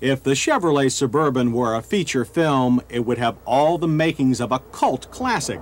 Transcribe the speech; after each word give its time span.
If 0.00 0.22
the 0.22 0.30
Chevrolet 0.30 0.92
Suburban 0.92 1.52
were 1.52 1.74
a 1.74 1.82
feature 1.82 2.24
film, 2.24 2.80
it 2.88 3.04
would 3.04 3.18
have 3.18 3.36
all 3.44 3.78
the 3.78 3.88
makings 3.88 4.40
of 4.40 4.52
a 4.52 4.60
cult 4.60 5.10
classic. 5.10 5.60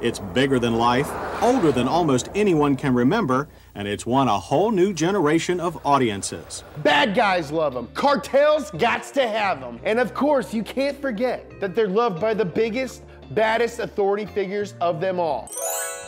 It's 0.00 0.18
bigger 0.18 0.58
than 0.58 0.74
life, 0.74 1.08
older 1.40 1.70
than 1.70 1.86
almost 1.86 2.28
anyone 2.34 2.74
can 2.74 2.92
remember, 2.92 3.46
and 3.76 3.86
it's 3.86 4.04
won 4.04 4.26
a 4.26 4.36
whole 4.36 4.72
new 4.72 4.92
generation 4.92 5.60
of 5.60 5.78
audiences. 5.86 6.64
Bad 6.78 7.14
guys 7.14 7.52
love 7.52 7.72
them. 7.72 7.86
Cartels 7.94 8.72
gots 8.72 9.12
to 9.12 9.28
have 9.28 9.60
them. 9.60 9.78
And 9.84 10.00
of 10.00 10.12
course, 10.12 10.52
you 10.52 10.64
can't 10.64 11.00
forget 11.00 11.60
that 11.60 11.76
they're 11.76 11.86
loved 11.86 12.20
by 12.20 12.34
the 12.34 12.44
biggest, 12.44 13.04
baddest 13.30 13.78
authority 13.78 14.26
figures 14.26 14.74
of 14.80 15.00
them 15.00 15.20
all. 15.20 15.52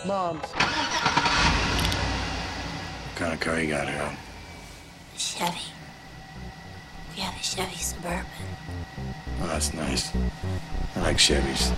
Moms. 0.08 0.42
What 0.42 0.56
kind 3.14 3.32
of 3.32 3.38
car 3.38 3.60
you 3.60 3.68
got 3.68 3.88
here? 3.88 4.10
Chevy. 5.16 5.60
We 7.16 7.22
have 7.22 7.34
a 7.34 7.42
Chevy 7.42 7.76
Suburban. 7.76 8.24
Oh, 9.42 9.46
that's 9.46 9.74
nice. 9.74 10.14
I 10.96 11.00
like 11.00 11.16
Chevys. 11.16 11.72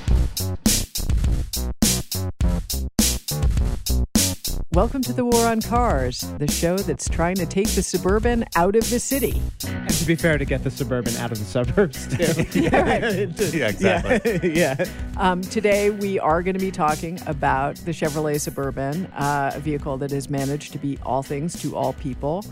Welcome 4.75 5.03
to 5.03 5.13
the 5.13 5.25
War 5.25 5.47
on 5.47 5.61
Cars, 5.61 6.21
the 6.39 6.51
show 6.51 6.77
that's 6.79 7.09
trying 7.09 7.37
to 7.37 7.47
take 7.47 7.69
the 7.69 7.83
Suburban 7.83 8.45
out 8.57 8.75
of 8.75 8.89
the 8.91 8.99
city. 8.99 9.41
And 9.67 9.91
to 9.91 10.05
be 10.07 10.15
fair, 10.15 10.39
to 10.39 10.45
get 10.45 10.65
the 10.65 10.71
suburban 10.71 11.15
out 11.17 11.31
of 11.31 11.39
the 11.39 11.45
suburbs 11.45 12.07
too. 12.09 12.61
yeah, 12.61 13.69
exactly. 13.69 14.51
yeah. 14.55 14.75
yeah. 14.79 14.89
Um, 15.19 15.43
today 15.43 15.91
we 15.91 16.19
are 16.19 16.43
going 16.43 16.55
to 16.55 16.61
be 16.61 16.71
talking 16.71 17.19
about 17.27 17.77
the 17.77 17.91
Chevrolet 17.93 18.41
Suburban, 18.41 19.07
uh, 19.07 19.53
a 19.55 19.61
vehicle 19.61 19.99
that 19.99 20.11
has 20.11 20.31
managed 20.31 20.73
to 20.73 20.79
be 20.79 20.99
all 21.03 21.23
things 21.23 21.61
to 21.63 21.77
all 21.77 21.93
people. 21.95 22.45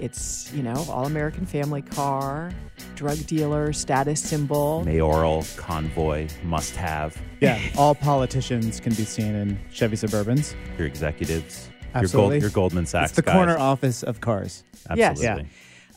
It's, 0.00 0.50
you 0.52 0.62
know, 0.62 0.84
all 0.88 1.04
American 1.04 1.44
family 1.44 1.82
car, 1.82 2.52
drug 2.96 3.18
dealer, 3.26 3.72
status 3.72 4.20
symbol. 4.22 4.82
Mayoral, 4.84 5.44
convoy, 5.56 6.28
must 6.42 6.74
have. 6.76 7.20
Yeah, 7.40 7.60
all 7.76 7.94
politicians 7.94 8.80
can 8.80 8.94
be 8.94 9.04
seen 9.04 9.34
in 9.34 9.58
Chevy 9.70 9.96
Suburbans. 9.96 10.54
Your 10.78 10.86
executives. 10.86 11.68
Absolutely. 11.94 12.36
Your, 12.36 12.40
Gold, 12.40 12.42
your 12.42 12.50
Goldman 12.50 12.86
Sachs 12.86 13.10
It's 13.10 13.16
the 13.16 13.22
guys. 13.22 13.34
corner 13.34 13.58
office 13.58 14.02
of 14.02 14.20
cars. 14.20 14.64
Yes. 14.94 15.18
Absolutely. 15.22 15.50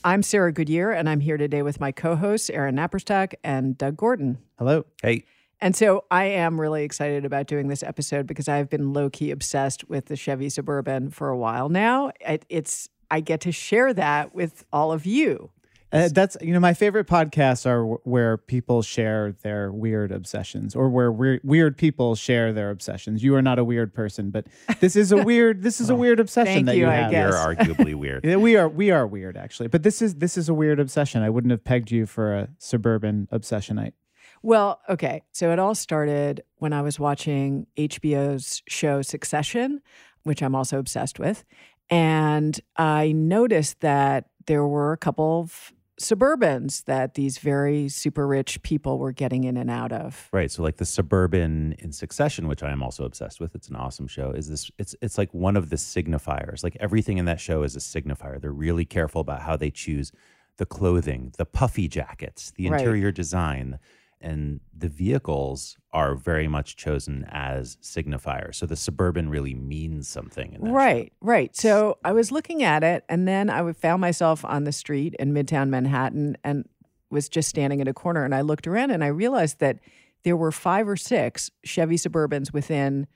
I'm 0.04 0.22
Sarah 0.22 0.52
Goodyear, 0.52 0.92
and 0.92 1.08
I'm 1.08 1.22
here 1.22 1.38
today 1.38 1.62
with 1.62 1.80
my 1.80 1.94
co 1.94 2.16
hosts, 2.18 2.50
Aaron 2.50 2.76
Naparstek 2.76 3.36
and 3.44 3.78
Doug 3.78 3.96
Gordon. 3.96 4.38
Hello. 4.60 4.86
Hey, 5.02 5.24
And 5.62 5.78
so 5.78 6.04
I 6.12 6.26
am 6.26 6.60
really 6.60 6.84
excited 6.84 7.24
about 7.24 7.48
doing 7.48 7.70
this 7.70 7.84
episode 7.84 8.28
because 8.28 8.50
I've 8.50 8.70
been 8.70 8.92
low 8.92 9.10
key 9.10 9.32
obsessed 9.32 9.88
with 9.88 10.08
the 10.08 10.18
Chevy 10.18 10.50
Suburban 10.50 11.10
for 11.10 11.30
a 11.30 11.38
while 11.38 11.70
now. 11.70 12.12
It, 12.20 12.46
it's 12.50 12.90
I 13.12 13.20
get 13.22 13.42
to 13.42 13.52
share 13.52 13.94
that 13.94 14.34
with 14.34 14.66
all 14.74 14.92
of 14.92 15.06
you. 15.06 15.52
Uh, 15.92 16.10
that's 16.12 16.36
you 16.42 16.52
know 16.52 16.60
my 16.60 16.74
favorite 16.74 17.06
podcasts 17.06 17.68
are 17.68 17.82
w- 17.82 18.00
where 18.04 18.36
people 18.36 18.82
share 18.82 19.32
their 19.44 19.72
weird 19.72 20.12
obsessions 20.12 20.76
or 20.76 20.90
where 20.90 21.12
weird, 21.12 21.40
weird 21.44 21.78
people 21.78 22.16
share 22.16 22.52
their 22.52 22.72
obsessions. 22.72 23.24
You 23.24 23.36
are 23.36 23.44
not 23.44 23.60
a 23.60 23.64
weird 23.64 23.94
person, 23.94 24.32
but 24.32 24.48
this 24.80 24.96
is 24.96 25.12
a 25.12 25.18
weird 25.24 25.62
this 25.62 25.80
is 25.80 25.92
a 25.92 25.96
weird 25.96 26.20
obsession 26.20 26.54
Thank 26.54 26.66
that 26.66 26.78
you, 26.78 26.86
you 26.86 26.90
I 26.90 26.96
have. 26.96 27.12
guess. 27.12 27.32
you're 27.32 27.56
arguably 27.56 27.94
weird. 27.94 28.26
Yeah, 28.26 28.38
we 28.38 28.56
are 28.58 28.68
we 28.68 28.90
are 28.90 29.06
weird 29.06 29.38
actually, 29.38 29.68
but 29.68 29.84
this 29.84 30.02
is 30.02 30.16
this 30.16 30.36
is 30.36 30.50
a 30.50 30.54
weird 30.56 30.80
obsession. 30.80 31.22
I 31.22 31.30
wouldn't 31.30 31.52
have 31.52 31.64
pegged 31.64 31.92
you 31.92 32.08
for 32.08 32.34
a 32.36 32.50
suburban 32.58 33.28
obsessionite. 33.32 33.94
Well, 34.42 34.82
okay. 34.90 35.22
So 35.32 35.52
it 35.52 35.60
all 35.60 35.76
started 35.76 36.44
when 36.58 36.74
I 36.74 36.82
was 36.82 37.00
watching 37.00 37.68
HBO's 37.78 38.64
show 38.68 39.04
Succession, 39.04 39.80
which 40.24 40.42
I'm 40.42 40.56
also 40.56 40.80
obsessed 40.80 41.20
with. 41.20 41.44
And 41.90 42.60
I 42.76 43.12
noticed 43.12 43.82
that 43.82 44.26
there 44.48 44.66
were 44.66 44.94
a 44.94 44.98
couple 44.98 45.40
of 45.42 45.74
Suburbans 46.02 46.86
that 46.86 47.14
these 47.14 47.38
very 47.38 47.88
super 47.88 48.26
rich 48.28 48.62
people 48.64 48.98
were 48.98 49.12
getting 49.12 49.44
in 49.44 49.58
and 49.58 49.70
out 49.70 49.92
of. 49.92 50.28
Right. 50.34 50.50
So 50.52 50.64
like 50.64 50.78
the 50.78 50.86
suburban 50.86 51.74
in 51.80 51.92
succession, 51.92 52.48
which 52.48 52.64
I 52.64 52.72
am 52.72 52.82
also 52.82 53.06
obsessed 53.06 53.40
with. 53.40 53.54
It's 53.54 53.70
an 53.70 53.76
awesome 53.76 54.08
show. 54.08 54.32
Is 54.32 54.50
this 54.50 54.72
it's 54.80 54.96
it's 55.02 55.18
like 55.20 55.32
one 55.34 55.56
of 55.56 55.70
the 55.70 55.76
signifiers. 55.76 56.64
Like 56.64 56.76
everything 56.80 57.20
in 57.20 57.26
that 57.26 57.40
show 57.40 57.62
is 57.62 57.76
a 57.76 57.80
signifier. 57.80 58.42
They're 58.42 58.52
really 58.52 58.86
careful 58.86 59.22
about 59.22 59.42
how 59.44 59.56
they 59.56 59.70
choose 59.70 60.12
the 60.58 60.66
clothing, 60.66 61.32
the 61.38 61.46
puffy 61.46 61.88
jackets, 61.88 62.52
the 62.52 62.70
Right. 62.70 62.80
interior 62.80 63.12
design. 63.12 63.80
And 64.24 64.62
the 64.76 64.88
vehicles 64.88 65.78
are 65.92 66.16
very 66.16 66.48
much 66.48 66.78
chosen 66.78 67.26
as 67.30 67.76
signifiers. 67.82 68.56
So 68.56 68.66
the 68.66 68.78
suburban 68.78 69.30
really 69.30 69.54
means 69.54 70.08
something 70.08 70.54
in 70.54 70.62
that 70.62 70.68
show. 70.68 70.74
Right, 70.74 71.14
right. 71.22 71.56
So 71.56 71.98
I 72.06 72.14
was 72.14 72.32
looking 72.32 72.64
at 72.64 72.84
it, 72.84 73.04
and 73.10 73.28
then 73.28 73.50
I 73.50 73.72
found 73.74 74.00
myself 74.00 74.46
on 74.46 74.64
the 74.64 74.72
street 74.72 75.14
in 75.20 75.34
Midtown 75.34 75.70
Manhattan 75.70 76.38
and 76.44 76.68
was 77.12 77.30
just 77.30 77.50
standing 77.50 77.82
at 77.82 77.88
a 77.88 77.94
corner. 77.94 78.24
And 78.24 78.34
I 78.34 78.42
looked 78.42 78.66
around 78.66 78.92
and 78.92 79.04
I 79.04 79.08
realized 79.08 79.60
that 79.60 79.80
there 80.24 80.38
were 80.38 80.52
five 80.52 80.88
or 80.88 80.96
six 80.96 81.52
Chevy 81.64 81.98
Suburbans 81.98 82.54
within, 82.54 83.08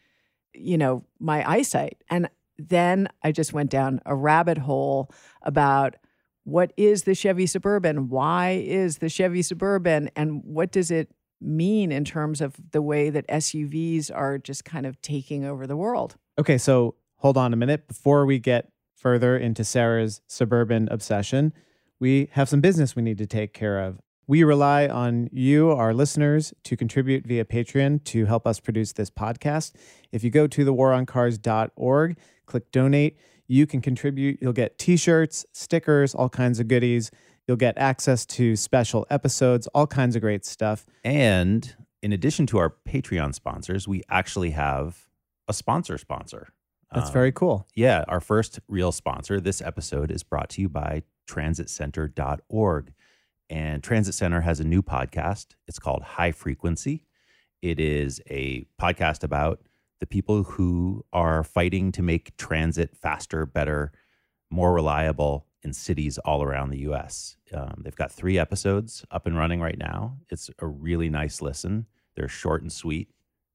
you 0.54 0.78
know, 0.78 1.06
my 1.20 1.50
eyesight. 1.50 2.04
And 2.10 2.30
then 2.58 3.08
I 3.24 3.32
just 3.32 3.54
went 3.54 3.70
down 3.70 4.02
a 4.06 4.16
rabbit 4.16 4.58
hole 4.58 5.10
about 5.42 5.96
what 6.48 6.72
is 6.78 7.04
the 7.04 7.14
Chevy 7.14 7.46
Suburban? 7.46 8.08
Why 8.08 8.52
is 8.52 9.00
the 9.00 9.10
Chevy 9.10 9.42
Suburban? 9.42 10.10
And 10.16 10.42
what 10.46 10.72
does 10.72 10.90
it 10.92 11.12
mean 11.42 11.92
in 11.92 12.06
terms 12.06 12.40
of 12.40 12.56
the 12.72 12.82
way 12.82 13.10
that 13.10 13.28
SUVs 13.28 14.10
are 14.16 14.38
just 14.38 14.64
kind 14.64 14.86
of 14.86 15.02
taking 15.02 15.44
over 15.44 15.68
the 15.68 15.76
world? 15.76 16.16
Okay, 16.40 16.58
so 16.58 16.96
hold 17.18 17.36
on 17.36 17.52
a 17.52 17.58
minute. 17.58 17.90
Before 17.90 18.26
we 18.26 18.40
get 18.40 18.72
further 18.96 19.36
into 19.38 19.66
Sarah's 19.66 20.22
suburban 20.28 20.88
obsession, 20.90 21.52
we 22.00 22.30
have 22.32 22.48
some 22.48 22.62
business 22.62 22.96
we 22.96 23.02
need 23.02 23.18
to 23.18 23.28
take 23.28 23.54
care 23.54 23.82
of. 23.82 24.00
We 24.26 24.46
rely 24.46 24.88
on 24.88 25.30
you, 25.34 25.72
our 25.72 25.94
listeners, 25.94 26.54
to 26.64 26.78
contribute 26.78 27.28
via 27.28 27.44
Patreon 27.44 28.06
to 28.06 28.26
help 28.26 28.48
us 28.48 28.62
produce 28.62 28.94
this 28.94 29.10
podcast. 29.10 29.74
If 30.14 30.24
you 30.24 30.30
go 30.30 30.48
to 30.48 30.66
thewaroncars.org, 30.66 32.18
click 32.46 32.72
donate, 32.72 33.18
you 33.48 33.66
can 33.68 33.82
contribute. 33.82 34.40
You'll 34.42 34.54
get 34.54 34.78
t 34.78 34.98
shirts, 34.98 35.46
stickers, 35.54 36.14
all 36.16 36.30
kinds 36.30 36.60
of 36.60 36.68
goodies. 36.68 37.12
You'll 37.48 37.58
get 37.58 37.78
access 37.78 38.26
to 38.28 38.56
special 38.56 39.08
episodes, 39.10 39.68
all 39.68 39.88
kinds 39.88 40.16
of 40.16 40.22
great 40.22 40.46
stuff. 40.46 40.86
And 41.04 41.76
in 42.02 42.12
addition 42.14 42.46
to 42.48 42.58
our 42.58 42.76
Patreon 42.88 43.34
sponsors, 43.34 43.88
we 43.88 44.02
actually 44.10 44.52
have 44.52 45.08
a 45.48 45.54
sponsor 45.54 45.98
sponsor. 45.98 46.50
That's 46.94 47.08
Um, 47.08 47.14
very 47.14 47.32
cool. 47.32 47.68
Yeah, 47.74 48.04
our 48.08 48.20
first 48.20 48.60
real 48.68 48.92
sponsor. 48.92 49.40
This 49.40 49.62
episode 49.62 50.12
is 50.12 50.24
brought 50.24 50.50
to 50.52 50.62
you 50.62 50.70
by 50.70 51.04
transitcenter.org. 51.30 52.94
And 53.50 53.82
Transit 53.82 54.14
Center 54.14 54.42
has 54.42 54.60
a 54.60 54.64
new 54.66 54.82
podcast. 54.82 55.48
It's 55.68 55.80
called 55.80 56.04
High 56.04 56.32
Frequency. 56.34 57.06
It 57.62 57.80
is 57.80 58.22
a 58.30 58.66
podcast 58.80 59.24
about 59.24 59.62
the 60.00 60.06
people 60.08 60.44
who 60.44 61.04
are 61.12 61.44
fighting 61.44 61.92
to 61.94 62.02
make 62.02 62.36
transit 62.38 62.96
faster, 62.96 63.46
better, 63.46 63.92
more 64.50 64.74
reliable 64.74 65.46
in 65.64 65.74
cities 65.74 66.18
all 66.20 66.44
around 66.44 66.70
the 66.70 66.80
US. 66.90 67.36
Um, 67.54 67.82
they've 67.84 67.96
got 67.96 68.12
three 68.12 68.38
episodes 68.38 69.04
up 69.12 69.26
and 69.26 69.36
running 69.36 69.60
right 69.60 69.78
now. 69.78 70.18
It's 70.30 70.50
a 70.60 70.68
really 70.68 71.10
nice 71.10 71.42
listen. 71.42 71.88
They're 72.16 72.28
short 72.30 72.62
and 72.62 72.72
sweet. 72.72 73.10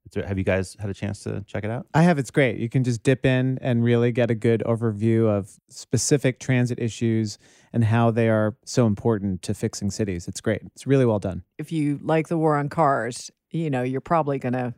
It's- 0.05 0.27
Have 0.29 0.37
you 0.37 0.43
guys 0.45 0.77
had 0.81 0.91
a 0.91 0.95
chance 0.95 1.23
to 1.23 1.43
check 1.47 1.63
it 1.65 1.71
out? 1.71 1.87
I 1.95 2.03
have. 2.03 2.19
It's 2.19 2.33
great. 2.33 2.59
You 2.59 2.69
can 2.69 2.83
just 2.83 3.05
dip 3.05 3.25
in 3.25 3.57
and 3.63 3.85
really 3.85 4.11
get 4.11 4.31
a 4.33 4.35
good 4.35 4.63
overview 4.67 5.29
of 5.29 5.57
specific 5.71 6.41
transit 6.41 6.81
issues 6.81 7.39
and 7.73 7.85
how 7.85 8.11
they 8.11 8.29
are 8.29 8.57
so 8.65 8.87
important 8.87 9.43
to 9.43 9.55
fixing 9.55 9.91
cities. 9.93 10.27
It's 10.27 10.41
great. 10.41 10.63
It's 10.75 10.87
really 10.89 11.07
well 11.07 11.21
done. 11.21 11.45
if 11.57 11.71
you 11.71 12.01
like 12.03 12.27
the 12.29 12.37
war 12.37 12.57
on 12.57 12.69
cars, 12.69 13.31
you 13.53 13.71
know, 13.71 13.83
you're 13.85 14.01
probably 14.01 14.39
going 14.41 14.55
to 14.55 14.75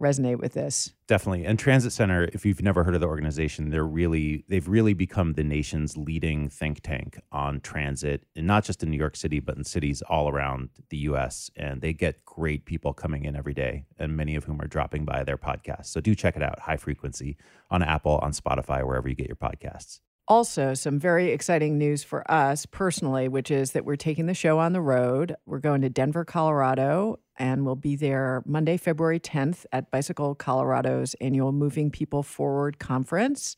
resonate 0.00 0.38
with 0.38 0.54
this. 0.54 0.92
Definitely. 1.06 1.44
And 1.44 1.58
Transit 1.58 1.92
Center, 1.92 2.28
if 2.32 2.44
you've 2.44 2.62
never 2.62 2.82
heard 2.82 2.94
of 2.94 3.00
the 3.00 3.06
organization, 3.06 3.70
they're 3.70 3.86
really 3.86 4.44
they've 4.48 4.66
really 4.66 4.94
become 4.94 5.34
the 5.34 5.44
nation's 5.44 5.96
leading 5.96 6.48
think 6.48 6.80
tank 6.82 7.20
on 7.30 7.60
transit, 7.60 8.24
and 8.34 8.46
not 8.46 8.64
just 8.64 8.82
in 8.82 8.90
New 8.90 8.96
York 8.96 9.16
City, 9.16 9.40
but 9.40 9.56
in 9.56 9.64
cities 9.64 10.02
all 10.02 10.28
around 10.28 10.70
the 10.88 10.98
US. 10.98 11.50
And 11.56 11.80
they 11.80 11.92
get 11.92 12.24
great 12.24 12.64
people 12.64 12.92
coming 12.92 13.24
in 13.24 13.36
every 13.36 13.54
day, 13.54 13.86
and 13.98 14.16
many 14.16 14.34
of 14.34 14.44
whom 14.44 14.60
are 14.60 14.66
dropping 14.66 15.04
by 15.04 15.24
their 15.24 15.38
podcast. 15.38 15.86
So 15.86 16.00
do 16.00 16.14
check 16.14 16.36
it 16.36 16.42
out, 16.42 16.60
high 16.60 16.76
frequency 16.76 17.36
on 17.70 17.82
Apple, 17.82 18.18
on 18.22 18.32
Spotify, 18.32 18.84
wherever 18.84 19.08
you 19.08 19.14
get 19.14 19.28
your 19.28 19.36
podcasts. 19.36 20.00
Also, 20.26 20.72
some 20.72 20.98
very 20.98 21.32
exciting 21.32 21.76
news 21.76 22.02
for 22.02 22.28
us 22.30 22.64
personally, 22.64 23.28
which 23.28 23.50
is 23.50 23.72
that 23.72 23.84
we're 23.84 23.96
taking 23.96 24.24
the 24.24 24.32
show 24.32 24.58
on 24.58 24.72
the 24.72 24.80
road. 24.80 25.36
We're 25.44 25.58
going 25.58 25.82
to 25.82 25.90
Denver, 25.90 26.24
Colorado, 26.24 27.20
and 27.36 27.66
we'll 27.66 27.76
be 27.76 27.94
there 27.94 28.42
Monday, 28.46 28.78
February 28.78 29.20
10th 29.20 29.66
at 29.70 29.90
Bicycle 29.90 30.34
Colorado's 30.34 31.14
annual 31.20 31.52
Moving 31.52 31.90
People 31.90 32.22
Forward 32.22 32.78
conference. 32.78 33.56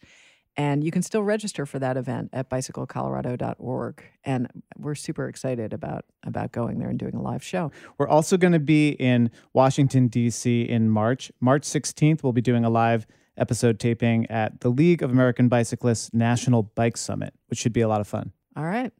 And 0.57 0.83
you 0.83 0.91
can 0.91 1.03
still 1.03 1.23
register 1.23 1.67
for 1.67 1.79
that 1.79 1.97
event 1.97 2.31
at 2.33 2.51
bicyclecolorado.org. 2.51 4.03
And 4.25 4.49
we're 4.77 4.95
super 4.97 5.29
excited 5.29 5.73
about 5.73 6.07
about 6.25 6.51
going 6.51 6.79
there 6.79 6.89
and 6.89 6.99
doing 6.99 7.15
a 7.15 7.23
live 7.23 7.45
show. 7.45 7.71
We're 7.99 8.09
also 8.09 8.37
going 8.37 8.55
to 8.55 8.59
be 8.59 8.89
in 8.89 9.31
Washington, 9.53 10.09
D.C. 10.09 10.63
in 10.63 10.89
March. 10.89 11.31
March 11.41 11.63
16th, 11.63 12.23
we'll 12.23 12.33
be 12.33 12.41
doing 12.41 12.65
a 12.65 12.71
live 12.71 13.07
episode 13.37 13.79
taping 13.79 14.27
at 14.31 14.61
the 14.61 14.69
League 14.69 15.03
of 15.03 15.11
American 15.11 15.49
Bicyclists 15.49 16.13
National 16.13 16.63
Bike 16.63 16.97
Summit, 16.97 17.35
which 17.49 17.59
should 17.59 17.73
be 17.73 17.81
a 17.81 17.89
lot 17.89 18.01
of 18.01 18.09
fun. 18.09 18.33
All 18.57 18.65
right. 18.65 18.93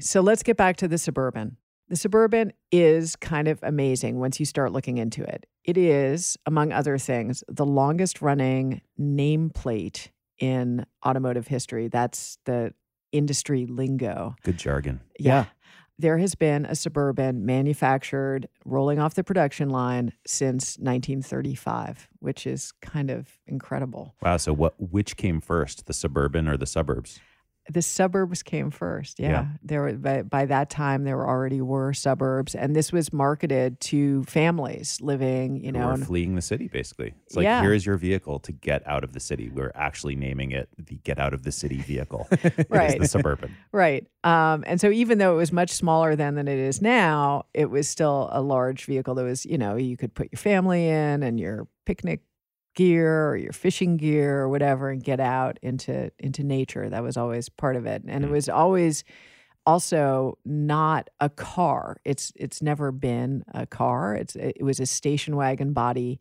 So 0.00 0.20
let's 0.20 0.42
get 0.42 0.56
back 0.56 0.76
to 0.78 0.88
the 0.88 0.98
Suburban. 0.98 1.56
The 1.88 1.96
Suburban 1.96 2.52
is 2.72 3.14
kind 3.16 3.46
of 3.48 3.60
amazing 3.62 4.18
once 4.18 4.40
you 4.40 4.46
start 4.46 4.72
looking 4.72 4.98
into 4.98 5.22
it. 5.22 5.46
It 5.64 5.76
is, 5.78 6.36
among 6.44 6.72
other 6.72 6.98
things, 6.98 7.44
the 7.48 7.66
longest 7.66 8.20
running 8.20 8.80
nameplate 9.00 10.08
in 10.38 10.84
automotive 11.04 11.46
history. 11.46 11.88
That's 11.88 12.38
the 12.44 12.74
industry 13.12 13.66
lingo. 13.66 14.34
Good 14.42 14.58
jargon. 14.58 15.00
Yeah. 15.18 15.46
There 15.98 16.18
has 16.18 16.34
been 16.34 16.66
a 16.66 16.74
Suburban 16.74 17.46
manufactured 17.46 18.48
rolling 18.66 18.98
off 18.98 19.14
the 19.14 19.24
production 19.24 19.70
line 19.70 20.12
since 20.26 20.76
1935, 20.76 22.08
which 22.18 22.46
is 22.46 22.72
kind 22.82 23.10
of 23.10 23.38
incredible. 23.46 24.14
Wow. 24.20 24.36
So 24.36 24.52
what? 24.52 24.74
Which 24.78 25.16
came 25.16 25.40
first, 25.40 25.86
the 25.86 25.94
suburban 25.94 26.48
or 26.48 26.58
the 26.58 26.66
suburbs? 26.66 27.20
The 27.70 27.82
suburbs 27.82 28.42
came 28.42 28.70
first. 28.70 29.18
Yeah. 29.18 29.28
Yeah. 29.30 29.46
There 29.62 29.82
were 29.82 29.92
by, 29.94 30.22
by 30.22 30.46
that 30.46 30.70
time 30.70 31.04
there 31.04 31.26
already 31.26 31.60
were 31.60 31.92
suburbs 31.92 32.54
and 32.54 32.76
this 32.76 32.92
was 32.92 33.12
marketed 33.12 33.80
to 33.80 34.22
families 34.24 35.00
living, 35.00 35.62
you 35.64 35.72
know, 35.72 35.88
are 35.88 35.96
fleeing 35.96 36.34
the 36.36 36.42
city, 36.42 36.68
basically. 36.68 37.14
It's 37.26 37.34
like 37.36 37.44
Yeah. 37.44 37.60
here 37.62 37.72
is 37.72 37.84
your 37.84 37.96
vehicle 37.96 38.38
to 38.40 38.52
get 38.52 38.86
out 38.86 39.02
of 39.04 39.12
the 39.12 39.20
city. 39.20 39.48
We're 39.48 39.72
actually 39.74 40.14
naming 40.14 40.52
it 40.52 40.68
the 40.78 40.96
get 40.98 41.18
out 41.18 41.34
of 41.34 41.42
the 41.42 41.52
city 41.52 41.78
vehicle. 41.78 42.28
Right. 42.68 42.90
It's 42.92 43.00
the 43.00 43.08
suburban. 43.08 43.56
Right. 43.72 44.06
Um, 44.24 44.64
and 44.66 44.80
so 44.80 44.90
even 44.90 45.18
though 45.18 45.34
it 45.34 45.36
was 45.36 45.52
much 45.52 45.70
smaller 45.70 46.16
then 46.16 46.34
than 46.34 46.48
it 46.48 46.58
is 46.58 46.80
now, 46.80 47.46
it 47.54 47.70
was 47.70 47.88
still 47.88 48.28
a 48.32 48.40
large 48.40 48.84
vehicle 48.86 49.14
that 49.16 49.24
was, 49.24 49.44
you 49.44 49.58
know, 49.58 49.76
you 49.76 49.96
could 49.96 50.14
put 50.14 50.28
your 50.32 50.38
family 50.38 50.88
in 50.88 51.22
and 51.22 51.38
your 51.40 51.66
picnic 51.84 52.20
gear 52.76 53.28
or 53.30 53.36
your 53.36 53.52
fishing 53.52 53.96
gear 53.96 54.38
or 54.42 54.48
whatever 54.48 54.90
and 54.90 55.02
get 55.02 55.18
out 55.18 55.58
into 55.62 56.12
into 56.20 56.44
nature. 56.44 56.88
That 56.88 57.02
was 57.02 57.16
always 57.16 57.48
part 57.48 57.74
of 57.74 57.84
it. 57.86 58.02
And 58.06 58.24
it 58.24 58.28
Mm. 58.28 58.32
was 58.32 58.48
always 58.48 59.02
also 59.66 60.38
not 60.44 61.08
a 61.20 61.28
car. 61.28 61.96
It's 62.04 62.32
it's 62.36 62.62
never 62.62 62.92
been 62.92 63.44
a 63.52 63.66
car. 63.66 64.14
It's 64.14 64.36
it 64.36 64.62
was 64.62 64.78
a 64.80 64.86
station 64.86 65.34
wagon 65.36 65.72
body 65.72 66.20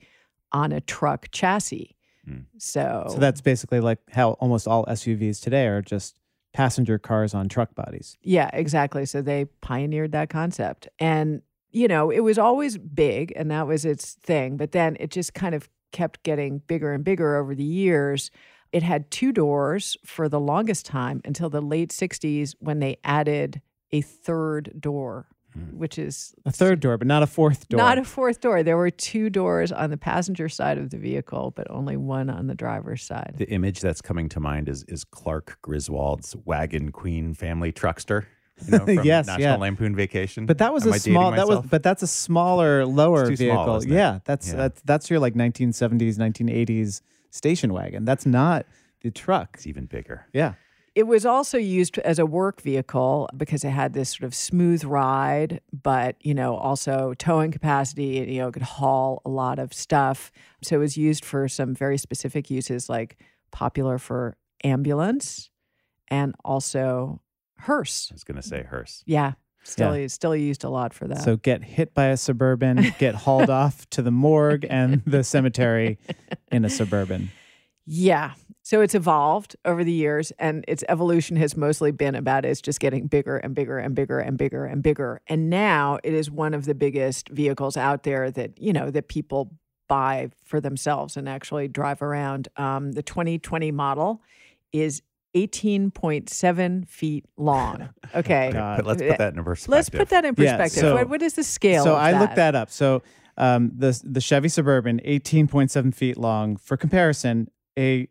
on 0.52 0.72
a 0.72 0.82
truck 0.82 1.28
chassis. 1.32 1.96
Mm. 2.28 2.46
So 2.58 3.08
So 3.12 3.18
that's 3.20 3.42
basically 3.42 3.80
like 3.82 4.00
how 4.12 4.32
almost 4.34 4.68
all 4.68 4.86
SUVs 4.88 5.42
today 5.42 5.68
are 5.68 5.82
just 5.82 6.18
passenger 6.54 6.98
cars 6.98 7.34
on 7.34 7.50
truck 7.50 7.76
bodies. 7.76 8.18
Yeah, 8.24 8.50
exactly. 8.54 9.06
So 9.06 9.22
they 9.22 9.46
pioneered 9.62 10.14
that 10.14 10.30
concept. 10.30 10.88
And, 11.00 11.42
you 11.72 11.88
know, 11.90 12.10
it 12.10 12.22
was 12.22 12.38
always 12.40 12.78
big 12.78 13.34
and 13.36 13.52
that 13.52 13.68
was 13.68 13.84
its 13.84 14.14
thing. 14.14 14.56
But 14.56 14.72
then 14.72 14.96
it 15.02 15.12
just 15.12 15.34
kind 15.34 15.54
of 15.54 15.70
kept 15.96 16.24
getting 16.24 16.60
bigger 16.68 16.92
and 16.92 17.06
bigger 17.06 17.38
over 17.38 17.56
the 17.56 17.64
years. 17.64 18.30
It 18.74 18.84
had 18.84 19.10
two 19.10 19.32
doors 19.32 19.96
for 20.04 20.28
the 20.28 20.42
longest 20.42 20.86
time 20.86 21.22
until 21.24 21.50
the 21.50 21.62
late 21.62 21.92
60s 21.92 22.54
when 22.60 22.80
they 22.80 22.98
added 23.06 23.62
a 23.94 24.02
third 24.02 24.74
door, 24.78 25.28
hmm. 25.54 25.78
which 25.78 25.98
is 25.98 26.36
A 26.46 26.52
third 26.52 26.82
door, 26.82 26.98
but 26.98 27.08
not 27.08 27.24
a 27.24 27.28
fourth 27.28 27.70
door. 27.70 27.78
not 27.78 27.98
a 27.98 28.04
fourth 28.04 28.42
door. 28.42 28.62
There 28.62 28.76
were 28.76 28.92
two 28.92 29.30
doors 29.30 29.72
on 29.72 29.90
the 29.90 29.96
passenger 29.96 30.50
side 30.50 30.78
of 30.78 30.90
the 30.90 30.98
vehicle, 30.98 31.54
but 31.56 31.72
only 31.72 31.96
one 31.96 32.30
on 32.30 32.48
the 32.48 32.56
driver's 32.56 33.02
side. 33.02 33.36
The 33.38 33.50
image 33.50 33.80
that's 33.80 34.02
coming 34.02 34.28
to 34.30 34.42
mind 34.42 34.68
is 34.68 34.84
is 34.90 35.06
Clark 35.06 35.60
Griswold's 35.62 36.36
Wagon 36.44 36.92
Queen 36.92 37.34
family 37.34 37.72
truckster. 37.72 38.26
You 38.66 38.72
know, 38.72 38.86
from 38.86 39.04
Yes, 39.04 39.28
National 39.28 39.42
yeah. 39.42 39.56
Lampoon 39.58 39.96
Vacation. 39.96 40.46
But 40.46 40.60
that 40.60 40.74
was 40.74 40.86
Am 40.86 40.92
a 40.92 40.96
I 40.96 40.98
small. 41.00 41.32
That 41.32 41.48
was, 41.48 41.62
but 41.70 41.84
that's 41.84 42.04
a 42.04 42.08
smaller, 42.08 42.86
lower 42.86 43.30
too 43.30 43.36
small, 43.36 43.48
vehicle. 43.58 43.76
isn't 43.78 43.92
yeah, 43.92 44.20
that's 44.26 44.50
Yeah. 44.50 44.56
that's 44.56 44.82
that's 44.82 45.10
your 45.10 45.20
like 45.20 45.34
1970s, 45.34 46.18
1980s 46.18 47.02
station 47.32 47.74
wagon. 47.74 48.06
That's 48.06 48.26
not 48.26 48.66
the 49.02 49.12
truck. 49.12 49.50
it's 49.56 49.68
even 49.68 49.86
bigger. 49.86 50.26
Yeah, 50.34 50.54
It 50.96 51.04
was 51.04 51.26
also 51.26 51.58
used 51.58 51.98
as 52.00 52.18
a 52.18 52.26
work 52.26 52.62
vehicle 52.62 53.28
because 53.36 53.64
it 53.66 53.70
had 53.72 53.92
this 53.94 54.10
sort 54.10 54.24
of 54.24 54.34
smooth 54.34 54.84
ride, 54.86 55.60
but 55.74 56.16
you 56.22 56.34
know 56.34 56.56
also 56.56 57.14
towing 57.18 57.52
capacity. 57.52 58.26
You 58.32 58.40
know, 58.40 58.48
it 58.48 58.54
could 58.54 58.62
haul 58.64 59.22
a 59.26 59.30
lot 59.30 59.60
of 59.60 59.74
stuff. 59.74 60.32
So 60.64 60.78
it 60.78 60.80
was 60.80 60.96
used 60.98 61.26
for 61.26 61.50
some 61.50 61.76
very 61.76 61.98
specific 61.98 62.50
uses, 62.50 62.88
like 62.90 63.18
popular 63.52 63.98
for 63.98 64.38
ambulance 64.64 65.50
and 66.08 66.34
also 66.46 67.20
hearse. 67.60 68.10
I 68.12 68.16
was 68.16 68.24
going 68.24 68.42
to 68.42 68.48
say 68.48 68.64
hearse. 68.64 69.04
Yeah, 69.06 69.34
still 69.64 69.98
Yeah. 69.98 70.08
still 70.08 70.36
used 70.36 70.64
a 70.64 70.70
lot 70.70 70.94
for 70.94 71.08
that. 71.08 71.22
So 71.24 71.38
get 71.38 71.64
hit 71.64 71.94
by 71.94 72.06
a 72.08 72.18
suburban, 72.18 72.94
get 73.00 73.16
hauled 73.16 73.50
off 73.62 73.90
to 73.92 74.02
the 74.02 74.12
morgue 74.12 74.66
and 74.70 75.02
the 75.06 75.24
cemetery 75.24 75.98
in 76.52 76.66
a 76.66 76.70
suburban. 76.70 77.30
Yeah. 77.86 78.34
So 78.64 78.82
it's 78.82 78.96
evolved 78.96 79.56
over 79.64 79.84
the 79.84 79.92
years, 79.92 80.32
and 80.40 80.66
its 80.68 80.84
evolution 80.90 81.38
has 81.38 81.56
mostly 81.56 81.92
been 81.92 82.16
about 82.16 82.46
it's 82.46 82.60
just 82.62 82.80
getting 82.80 83.06
bigger 83.06 83.38
and 83.38 83.54
bigger 83.54 83.78
and 83.78 83.94
bigger 83.94 84.18
and 84.20 84.40
bigger 84.40 84.66
and 84.66 84.82
bigger. 84.82 85.22
And 85.28 85.52
now 85.52 86.00
it 86.04 86.14
is 86.16 86.32
one 86.32 86.56
of 86.56 86.66
the 86.66 86.74
biggest 86.74 87.30
vehicles 87.30 87.78
out 87.78 88.02
there 88.02 88.32
that, 88.32 88.60
you 88.60 88.74
know, 88.74 88.90
that 88.90 89.08
people 89.08 89.52
buy 89.88 90.32
for 90.46 90.60
themselves 90.60 91.16
and 91.16 91.30
actually 91.30 91.68
drive 91.68 92.02
around. 92.02 92.48
Um, 92.58 92.94
the 92.94 93.04
2020 93.04 93.70
model 93.72 94.24
is 94.74 95.04
18.7 95.36 96.88
feet 96.88 97.26
long. 97.38 97.90
Okay. 98.16 98.52
God. 98.54 98.78
But 98.78 98.86
let's 98.86 99.02
put 99.02 99.18
that 99.18 99.34
in 99.36 99.44
perspective. 99.44 99.72
Let's 99.72 99.90
put 99.90 100.10
that 100.10 100.24
in 100.24 100.36
Yeah, 100.38 100.56
perspective. 100.58 100.80
so- 100.80 100.94
what, 100.96 101.10
what 101.10 101.22
is 101.22 101.34
the 101.34 101.44
scale? 101.44 101.84
So 101.84 101.92
of 101.94 101.98
I 102.02 102.12
that? 102.14 102.22
looked 102.22 102.36
that 102.38 102.56
up. 102.56 102.70
So 102.70 103.04
um, 103.38 103.72
the 103.76 104.00
the 104.06 104.22
Chevy 104.22 104.48
Suburban, 104.48 105.02
18.7 105.06 105.94
feet 105.94 106.16
long. 106.18 106.56
For 106.56 106.78
comparison, 106.78 107.50
a 107.78 108.08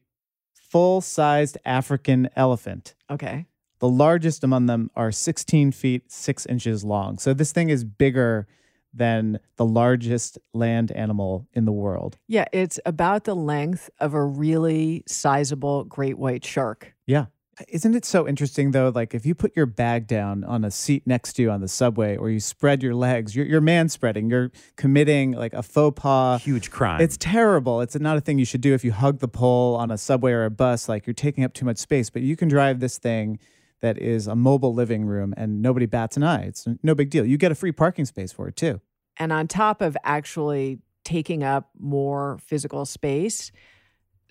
full 0.53 1.01
sized 1.01 1.57
African 1.65 2.29
elephant. 2.37 2.95
Okay. 3.11 3.47
The 3.79 3.89
largest 3.89 4.45
among 4.45 4.67
them 4.67 4.91
are 4.95 5.11
16 5.11 5.73
feet 5.73 6.13
6 6.13 6.45
inches 6.47 6.85
long. 6.85 7.17
So 7.19 7.33
this 7.33 7.53
thing 7.53 7.71
is 7.71 7.83
bigger 7.85 8.47
than 8.95 9.41
the 9.57 9.65
largest 9.65 10.39
land 10.53 10.93
animal 10.93 11.47
in 11.53 11.65
the 11.65 11.73
world. 11.73 12.19
Yeah, 12.29 12.45
it's 12.53 12.79
about 12.87 13.25
the 13.25 13.35
length 13.35 13.91
of 13.99 14.15
a 14.15 14.25
really 14.25 15.03
sizable 15.07 15.85
great 15.85 16.19
white 16.19 16.45
shark. 16.45 16.95
Yeah. 17.07 17.27
Isn't 17.69 17.95
it 17.95 18.05
so 18.05 18.27
interesting 18.27 18.73
though? 18.73 18.91
Like 18.93 19.15
if 19.15 19.25
you 19.25 19.35
put 19.35 19.55
your 19.55 19.67
bag 19.67 20.07
down 20.09 20.43
on 20.43 20.65
a 20.65 20.71
seat 20.71 21.07
next 21.07 21.35
to 21.35 21.43
you 21.43 21.51
on 21.51 21.61
the 21.61 21.69
subway 21.69 22.17
or 22.17 22.29
you 22.29 22.41
spread 22.41 22.83
your 22.83 22.95
legs, 22.95 23.37
you're, 23.37 23.47
you're 23.47 23.61
man 23.61 23.89
spreading, 23.89 24.29
you're 24.29 24.51
committing 24.77 25.33
like 25.33 25.53
a 25.53 25.63
faux 25.63 26.01
pas. 26.01 26.43
Huge 26.43 26.71
crime. 26.73 27.01
It's 27.01 27.17
terrible. 27.17 27.81
It's 27.81 27.97
not 27.99 28.17
a 28.17 28.21
thing 28.21 28.39
you 28.39 28.45
should 28.45 28.61
do 28.61 28.75
if 28.75 28.85
you 28.85 28.91
hug 28.91 29.21
the 29.21 29.29
pole 29.29 29.77
on 29.77 29.93
a 29.93 29.99
subway 29.99 30.33
or 30.33 30.45
a 30.45 30.51
bus. 30.51 30.89
Like 30.89 31.07
you're 31.07 31.15
taking 31.15 31.45
up 31.45 31.53
too 31.53 31.65
much 31.65 31.79
space, 31.79 32.11
but 32.11 32.23
you 32.23 32.35
can 32.35 32.49
drive 32.49 32.81
this 32.81 32.99
thing 32.99 33.39
that 33.81 33.99
is 33.99 34.27
a 34.27 34.35
mobile 34.35 34.75
living 34.75 35.05
room 35.05 35.35
and 35.37 35.61
nobody 35.61 35.87
bats 35.87 36.17
an 36.17 36.23
eye. 36.23 36.45
It's 36.45 36.67
no 36.83 36.95
big 36.95 37.11
deal. 37.11 37.25
You 37.25 37.37
get 37.37 37.53
a 37.53 37.55
free 37.55 37.73
parking 37.73 38.07
space 38.07 38.33
for 38.33 38.49
it 38.49 38.57
too. 38.57 38.81
And 39.19 39.33
on 39.33 39.49
top 39.49 39.81
of 39.81 39.97
actually 40.05 40.79
taking 41.05 41.43
up 41.43 41.71
more 41.79 42.39
physical 42.45 42.85
space, 42.85 43.53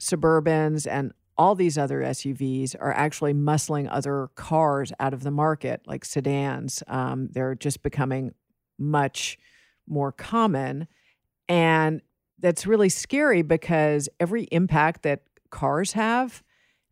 Suburbans 0.01 0.87
and 0.89 1.13
all 1.37 1.55
these 1.55 1.77
other 1.77 2.01
SUVs 2.01 2.75
are 2.79 2.93
actually 2.93 3.33
muscling 3.33 3.87
other 3.89 4.29
cars 4.35 4.91
out 4.99 5.13
of 5.13 5.23
the 5.23 5.31
market, 5.31 5.81
like 5.85 6.05
sedans. 6.05 6.83
Um, 6.87 7.29
they're 7.31 7.55
just 7.55 7.81
becoming 7.81 8.33
much 8.77 9.39
more 9.87 10.11
common. 10.11 10.87
And 11.49 12.01
that's 12.39 12.67
really 12.67 12.89
scary 12.89 13.41
because 13.41 14.09
every 14.19 14.43
impact 14.51 15.03
that 15.03 15.23
cars 15.49 15.93
have, 15.93 16.43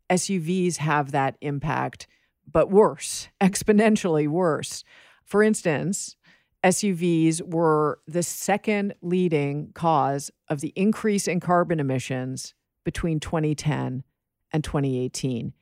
SUVs 0.09 0.77
have 0.77 1.11
that 1.11 1.37
impact, 1.41 2.07
but 2.51 2.69
worse, 2.69 3.29
exponentially 3.41 4.27
worse. 4.27 4.83
For 5.23 5.43
instance, 5.43 6.15
SUVs 6.63 7.41
were 7.41 7.99
the 8.07 8.23
second 8.23 8.93
leading 9.01 9.71
cause 9.73 10.29
of 10.47 10.61
the 10.61 10.73
increase 10.75 11.27
in 11.27 11.39
carbon 11.39 11.79
emissions 11.79 12.53
between 12.83 13.19
2010 13.19 14.03
and 14.51 14.63
2018. 14.63 15.53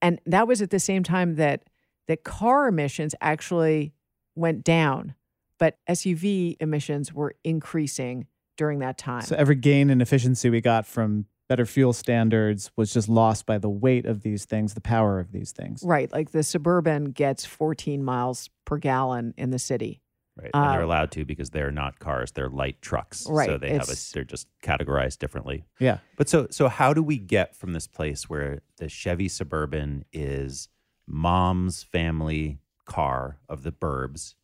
And 0.00 0.20
that 0.26 0.46
was 0.48 0.62
at 0.62 0.70
the 0.70 0.78
same 0.78 1.02
time 1.02 1.36
that 1.36 1.64
that 2.08 2.24
car 2.24 2.68
emissions 2.68 3.14
actually 3.20 3.92
went 4.34 4.64
down, 4.64 5.14
but 5.58 5.78
SUV 5.88 6.56
emissions 6.60 7.12
were 7.12 7.34
increasing 7.44 8.26
during 8.56 8.78
that 8.78 8.98
time. 8.98 9.22
So 9.22 9.36
every 9.36 9.56
gain 9.56 9.90
in 9.90 10.00
efficiency 10.00 10.48
we 10.48 10.60
got 10.60 10.86
from 10.86 11.26
better 11.48 11.66
fuel 11.66 11.92
standards 11.92 12.70
was 12.76 12.92
just 12.92 13.08
lost 13.08 13.46
by 13.46 13.58
the 13.58 13.68
weight 13.68 14.06
of 14.06 14.22
these 14.22 14.44
things, 14.44 14.74
the 14.74 14.80
power 14.80 15.20
of 15.20 15.32
these 15.32 15.52
things. 15.52 15.82
right, 15.84 16.10
like 16.12 16.30
the 16.30 16.42
Suburban 16.42 17.12
gets 17.12 17.44
14 17.44 18.02
miles 18.02 18.50
per 18.64 18.78
gallon 18.78 19.34
in 19.36 19.50
the 19.50 19.58
city. 19.58 20.00
Right. 20.36 20.50
And 20.54 20.72
they're 20.72 20.82
uh, 20.82 20.86
allowed 20.86 21.10
to 21.12 21.24
because 21.24 21.50
they're 21.50 21.70
not 21.70 21.98
cars; 21.98 22.32
they're 22.32 22.48
light 22.48 22.80
trucks. 22.82 23.26
Right. 23.28 23.46
So 23.46 23.58
they 23.58 23.70
have 23.70 23.88
a. 23.88 23.96
They're 24.12 24.24
just 24.24 24.48
categorized 24.62 25.18
differently. 25.18 25.64
Yeah. 25.78 25.98
But 26.16 26.28
so 26.28 26.48
so 26.50 26.68
how 26.68 26.92
do 26.92 27.02
we 27.02 27.18
get 27.18 27.56
from 27.56 27.72
this 27.72 27.86
place 27.86 28.28
where 28.28 28.60
the 28.78 28.88
Chevy 28.88 29.28
Suburban 29.28 30.04
is 30.12 30.68
mom's 31.06 31.82
family 31.82 32.58
car 32.84 33.38
of 33.48 33.62
the 33.62 33.72
burbs 33.72 34.34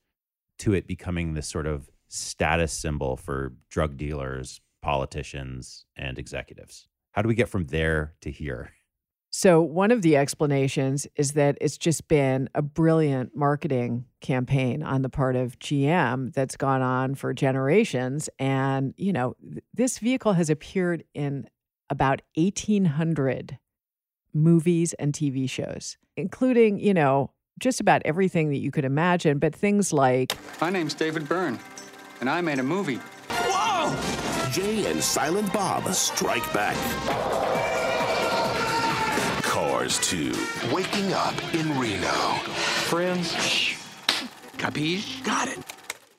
to 0.59 0.75
it 0.75 0.87
becoming 0.87 1.35
this 1.35 1.49
sort 1.49 1.67
of 1.67 1.91
status 2.09 2.73
symbol 2.73 3.17
for 3.17 3.55
drug 3.71 3.97
dealers, 3.97 4.61
politicians, 4.81 5.87
and 5.97 6.19
executives? 6.19 6.89
How 7.13 7.23
do 7.23 7.29
we 7.29 7.35
get 7.35 7.49
from 7.49 7.67
there 7.67 8.15
to 8.23 8.31
here? 8.31 8.71
So, 9.35 9.63
one 9.63 9.91
of 9.91 10.03
the 10.03 10.15
explanations 10.19 11.07
is 11.17 11.33
that 11.33 11.57
it's 11.59 11.79
just 11.79 12.07
been 12.07 12.51
a 12.55 12.61
brilliant 12.61 13.35
marketing 13.35 14.05
campaign 14.21 14.83
on 14.83 15.01
the 15.01 15.09
part 15.09 15.37
of 15.37 15.59
GM 15.59 16.35
that's 16.35 16.55
gone 16.55 16.83
on 16.83 17.15
for 17.15 17.33
generations. 17.33 18.29
And, 18.39 18.93
you 18.99 19.11
know, 19.11 19.35
th- 19.43 19.65
this 19.73 19.99
vehicle 19.99 20.35
has 20.35 20.51
appeared 20.51 21.05
in 21.15 21.49
about 21.89 22.21
1,800 22.35 23.59
movies 24.35 24.93
and 24.95 25.15
TV 25.15 25.49
shows, 25.49 25.97
including, 26.15 26.79
you 26.79 26.93
know, 26.93 27.31
just 27.59 27.81
about 27.81 28.03
everything 28.05 28.51
that 28.51 28.59
you 28.59 28.71
could 28.71 28.85
imagine, 28.85 29.39
but 29.39 29.55
things 29.55 29.95
like 29.95 30.37
My 30.61 30.69
name's 30.69 30.93
David 30.93 31.27
Byrne, 31.27 31.59
and 32.21 32.29
I 32.29 32.43
made 32.43 32.59
a 32.59 32.63
movie. 32.63 33.01
Whoa! 33.31 34.51
Jay 34.51 34.91
and 34.91 35.03
Silent 35.03 35.51
Bob 35.55 35.91
strike 35.95 36.53
back. 36.53 37.72
Cars 39.83 39.99
2. 40.11 40.33
Waking 40.73 41.13
up 41.13 41.35
in 41.53 41.77
Reno. 41.77 42.07
Friends. 42.87 43.33
Capiche? 44.57 45.25
Got 45.25 45.49
it. 45.49 45.59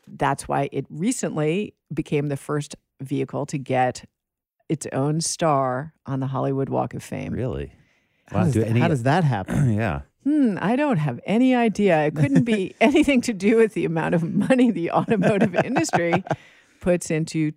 that's 0.05 0.50
why 0.50 0.67
it 0.74 0.86
recently 0.89 1.74
became 1.93 2.27
the 2.27 2.36
first 2.36 2.75
vehicle 3.00 3.46
to 3.46 3.58
get 3.58 4.03
its 4.67 4.86
own 4.91 5.22
star 5.22 5.93
on 6.05 6.20
the 6.20 6.27
Hollywood 6.27 6.67
Walk 6.67 6.93
of 6.93 7.01
Fame. 7.01 7.32
Really? 7.32 7.72
How, 8.25 8.39
Wow, 8.39 8.43
does, 8.43 8.53
do 8.53 8.63
any- 8.63 8.82
how 8.82 8.89
does 8.89 9.03
that 9.03 9.24
happen? 9.24 9.72
yeah. 9.77 10.01
Hmm, 10.25 10.58
I 10.60 10.75
don't 10.75 10.98
have 10.98 11.22
any 11.25 11.55
idea. 11.55 12.08
It 12.08 12.17
couldn't 12.17 12.43
be 12.43 12.75
anything 12.82 13.22
to 13.22 13.34
do 13.34 13.55
with 13.55 13.75
the 13.75 13.86
amount 13.86 14.13
of 14.13 14.24
money 14.24 14.72
the 14.72 14.91
automotive 14.91 15.55
industry 15.55 16.22
puts 16.82 17.10
into 17.10 17.53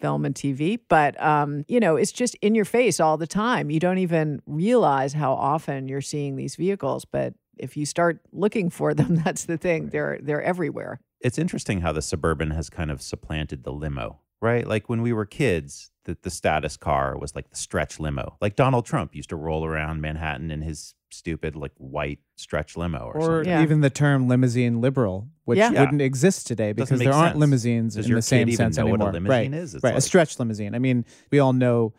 film 0.00 0.24
and 0.24 0.34
TV. 0.34 0.78
But, 0.88 1.20
um, 1.22 1.64
you 1.68 1.80
know, 1.80 1.96
it's 1.96 2.12
just 2.12 2.34
in 2.36 2.54
your 2.54 2.64
face 2.64 3.00
all 3.00 3.16
the 3.16 3.26
time. 3.26 3.70
You 3.70 3.80
don't 3.80 3.98
even 3.98 4.40
realize 4.46 5.12
how 5.12 5.32
often 5.32 5.88
you're 5.88 6.00
seeing 6.00 6.36
these 6.36 6.56
vehicles. 6.56 7.04
But 7.04 7.34
if 7.58 7.76
you 7.76 7.86
start 7.86 8.20
looking 8.32 8.70
for 8.70 8.94
them, 8.94 9.16
that's 9.24 9.44
the 9.44 9.58
thing. 9.58 9.88
They're 9.88 10.18
they're 10.22 10.42
everywhere. 10.42 11.00
It's 11.20 11.38
interesting 11.38 11.82
how 11.82 11.92
the 11.92 12.02
Suburban 12.02 12.50
has 12.52 12.70
kind 12.70 12.90
of 12.90 13.02
supplanted 13.02 13.62
the 13.62 13.72
limo, 13.72 14.20
right? 14.40 14.66
Like 14.66 14.88
when 14.88 15.02
we 15.02 15.12
were 15.12 15.26
kids, 15.26 15.90
the, 16.04 16.16
the 16.22 16.30
status 16.30 16.78
car 16.78 17.16
was 17.18 17.34
like 17.34 17.50
the 17.50 17.56
stretch 17.56 18.00
limo. 18.00 18.36
Like 18.40 18.56
Donald 18.56 18.86
Trump 18.86 19.14
used 19.14 19.28
to 19.28 19.36
roll 19.36 19.66
around 19.66 20.00
Manhattan 20.00 20.50
in 20.50 20.62
his 20.62 20.94
stupid, 21.12 21.56
like 21.56 21.72
white 21.76 22.18
stretch 22.36 22.76
limo 22.76 22.98
or, 22.98 23.16
Or 23.16 23.20
something. 23.22 23.48
Yeah. 23.50 23.62
even 23.62 23.80
the 23.80 23.90
term 23.90 24.28
limousine 24.28 24.80
liberal, 24.80 25.28
which 25.44 25.58
Yeah. 25.58 25.70
Yeah. 25.72 25.80
wouldn't 25.80 26.02
exist 26.02 26.46
today 26.46 26.72
because 26.72 26.98
make 26.98 27.06
there 27.06 27.12
aren't 27.14 27.32
sense. 27.32 27.40
limousines 27.40 27.94
Does 27.96 28.06
in 28.08 28.14
the 28.14 28.22
same 28.22 28.50
sense 28.52 28.76
know 28.76 28.84
what 28.86 29.00
a 29.00 29.04
anymore. 29.06 29.12
limousine 29.12 29.52
right. 29.52 29.54
is? 29.60 29.74
It's 29.74 29.84
right. 29.84 29.96
A 29.96 30.00
stretch 30.00 30.38
limousine. 30.38 30.74
I 30.74 30.78
mean, 30.78 31.04
we 31.30 31.38
all 31.38 31.52
know 31.52 31.92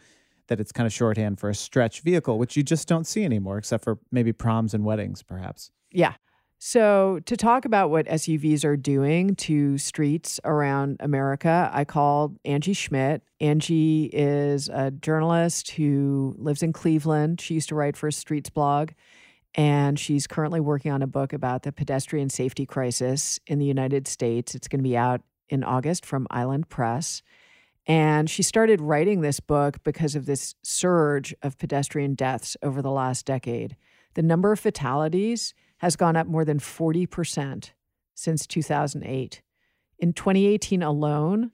that 0.48 0.60
it's 0.60 0.72
kind 0.72 0.86
of 0.88 0.92
shorthand 0.94 1.40
for 1.40 1.50
a 1.50 1.56
stretch 1.56 2.02
vehicle, 2.02 2.38
which 2.38 2.58
you 2.58 2.64
just 2.64 2.88
don't 2.88 3.06
see 3.08 3.24
anymore, 3.24 3.58
except 3.58 3.84
for 3.84 4.00
maybe 4.12 4.34
proms 4.34 4.74
and 4.74 4.84
weddings, 4.84 5.24
perhaps. 5.24 5.72
Yeah. 5.92 6.14
So, 6.64 7.20
to 7.26 7.36
talk 7.36 7.66
about 7.66 7.90
what 7.90 8.06
SUVs 8.06 8.64
are 8.64 8.78
doing 8.78 9.34
to 9.38 9.80
streets 9.80 10.40
around 10.46 10.98
America, 11.00 11.72
I 11.74 11.86
called 11.86 12.38
Angie 12.46 12.74
Schmitt. 12.74 13.24
Angie 13.40 14.12
is 14.14 14.70
a 14.70 14.92
journalist 14.92 15.72
who 15.72 16.36
lives 16.38 16.62
in 16.62 16.72
Cleveland. 16.72 17.42
She 17.42 17.56
used 17.56 17.70
to 17.70 17.76
write 17.76 17.98
for 17.98 18.10
a 18.10 18.12
Streetsblog, 18.12 18.92
and 19.56 19.98
she's 19.98 20.28
currently 20.28 20.60
working 20.60 20.92
on 20.92 21.02
a 21.02 21.08
book 21.08 21.34
about 21.34 21.64
the 21.64 21.72
pedestrian 21.72 22.30
safety 22.30 22.68
crisis 22.68 23.40
in 23.48 23.58
the 23.58 23.66
United 23.66 24.08
States. 24.08 24.54
It's 24.54 24.68
going 24.68 24.82
to 24.82 24.88
be 24.88 24.96
out 24.96 25.22
in 25.50 25.64
August 25.64 26.06
from 26.06 26.28
Island 26.30 26.70
Press. 26.70 27.24
And 27.88 28.30
she 28.30 28.44
started 28.44 28.82
writing 28.82 29.22
this 29.22 29.40
book 29.40 29.82
because 29.84 30.16
of 30.16 30.28
this 30.28 30.54
surge 30.62 31.34
of 31.42 31.58
pedestrian 31.58 32.14
deaths 32.14 32.56
over 32.62 32.84
the 32.84 32.92
last 32.92 33.26
decade. 33.26 33.76
The 34.14 34.22
number 34.22 34.52
of 34.52 34.60
fatalities 34.60 35.56
has 35.82 35.96
gone 35.96 36.16
up 36.16 36.28
more 36.28 36.46
than 36.46 36.60
40% 36.60 37.72
since 38.16 38.48
2008. 38.48 39.42
In 40.00 40.14
2018 40.14 40.82
alone, 40.84 41.52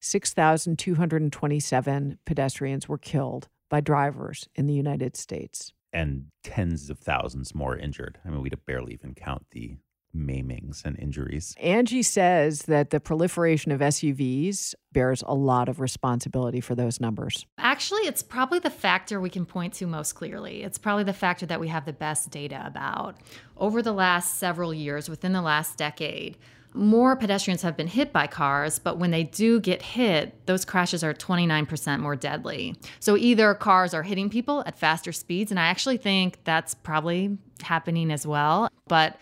6,227 0.00 2.18
pedestrians 2.26 2.88
were 2.88 2.98
killed 2.98 3.48
by 3.70 3.80
drivers 3.80 4.48
in 4.54 4.66
the 4.66 4.74
United 4.74 5.16
States. 5.16 5.72
and 5.90 6.26
tens 6.44 6.90
of 6.90 6.98
thousands 6.98 7.54
more 7.54 7.74
injured. 7.76 8.18
I 8.24 8.28
mean, 8.28 8.42
we'd 8.42 8.54
barely 8.66 8.92
even 8.92 9.14
count 9.14 9.46
the 9.52 9.78
maimings 10.16 10.84
and 10.84 10.98
injuries. 10.98 11.54
Angie 11.60 12.02
says 12.02 12.62
that 12.62 12.90
the 12.90 13.00
proliferation 13.00 13.72
of 13.72 13.80
SUVs 13.80 14.74
bears 14.92 15.22
a 15.26 15.34
lot 15.34 15.68
of 15.68 15.80
responsibility 15.80 16.60
for 16.60 16.74
those 16.74 17.00
numbers. 17.00 17.46
Actually, 17.58 18.02
it's 18.02 18.22
probably 18.22 18.58
the 18.58 18.70
factor 18.70 19.20
we 19.20 19.30
can 19.30 19.44
point 19.44 19.74
to 19.74 19.86
most 19.86 20.14
clearly. 20.14 20.62
It's 20.62 20.78
probably 20.78 21.04
the 21.04 21.12
factor 21.12 21.46
that 21.46 21.60
we 21.60 21.68
have 21.68 21.84
the 21.84 21.92
best 21.92 22.30
data 22.30 22.62
about. 22.64 23.16
Over 23.56 23.82
the 23.82 23.92
last 23.92 24.38
several 24.38 24.72
years, 24.72 25.08
within 25.08 25.32
the 25.32 25.42
last 25.42 25.76
decade, 25.76 26.38
more 26.74 27.16
pedestrians 27.16 27.62
have 27.62 27.76
been 27.76 27.86
hit 27.86 28.12
by 28.12 28.26
cars, 28.26 28.78
but 28.78 28.98
when 28.98 29.10
they 29.10 29.24
do 29.24 29.58
get 29.60 29.82
hit, 29.82 30.46
those 30.46 30.64
crashes 30.64 31.02
are 31.02 31.14
29% 31.14 32.00
more 32.00 32.14
deadly. 32.14 32.76
So 33.00 33.16
either 33.16 33.54
cars 33.54 33.94
are 33.94 34.02
hitting 34.02 34.28
people 34.28 34.62
at 34.66 34.78
faster 34.78 35.12
speeds, 35.12 35.50
and 35.50 35.58
I 35.58 35.66
actually 35.66 35.96
think 35.96 36.38
that's 36.44 36.74
probably 36.74 37.38
happening 37.62 38.10
as 38.10 38.26
well. 38.26 38.68
But 38.86 39.18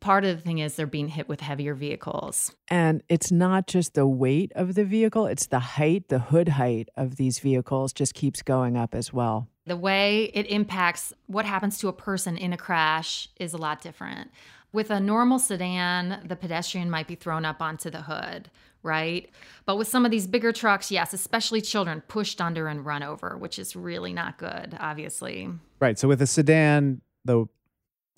part 0.00 0.24
of 0.24 0.36
the 0.36 0.42
thing 0.42 0.58
is 0.58 0.76
they're 0.76 0.86
being 0.86 1.08
hit 1.08 1.28
with 1.28 1.40
heavier 1.40 1.74
vehicles. 1.74 2.52
And 2.68 3.02
it's 3.08 3.32
not 3.32 3.66
just 3.66 3.94
the 3.94 4.06
weight 4.06 4.52
of 4.54 4.74
the 4.74 4.84
vehicle, 4.84 5.26
it's 5.26 5.46
the 5.46 5.58
height, 5.58 6.08
the 6.08 6.18
hood 6.18 6.50
height 6.50 6.88
of 6.96 7.16
these 7.16 7.38
vehicles 7.38 7.92
just 7.92 8.14
keeps 8.14 8.42
going 8.42 8.76
up 8.76 8.94
as 8.94 9.12
well. 9.12 9.48
The 9.66 9.76
way 9.76 10.30
it 10.34 10.46
impacts 10.46 11.12
what 11.26 11.44
happens 11.44 11.78
to 11.78 11.88
a 11.88 11.92
person 11.92 12.36
in 12.36 12.52
a 12.52 12.56
crash 12.56 13.28
is 13.38 13.52
a 13.52 13.58
lot 13.58 13.82
different. 13.82 14.30
With 14.72 14.90
a 14.90 15.00
normal 15.00 15.38
sedan, 15.38 16.22
the 16.26 16.36
pedestrian 16.36 16.90
might 16.90 17.06
be 17.06 17.14
thrown 17.14 17.44
up 17.44 17.60
onto 17.60 17.90
the 17.90 18.02
hood, 18.02 18.50
right? 18.82 19.30
But 19.66 19.76
with 19.76 19.88
some 19.88 20.04
of 20.04 20.10
these 20.10 20.26
bigger 20.26 20.52
trucks, 20.52 20.90
yes, 20.90 21.12
especially 21.12 21.60
children, 21.60 22.02
pushed 22.06 22.40
under 22.40 22.68
and 22.68 22.84
run 22.84 23.02
over, 23.02 23.36
which 23.38 23.58
is 23.58 23.74
really 23.74 24.12
not 24.12 24.38
good, 24.38 24.76
obviously. 24.78 25.48
Right. 25.80 25.98
So 25.98 26.08
with 26.08 26.20
a 26.20 26.26
sedan, 26.26 27.00
though, 27.24 27.48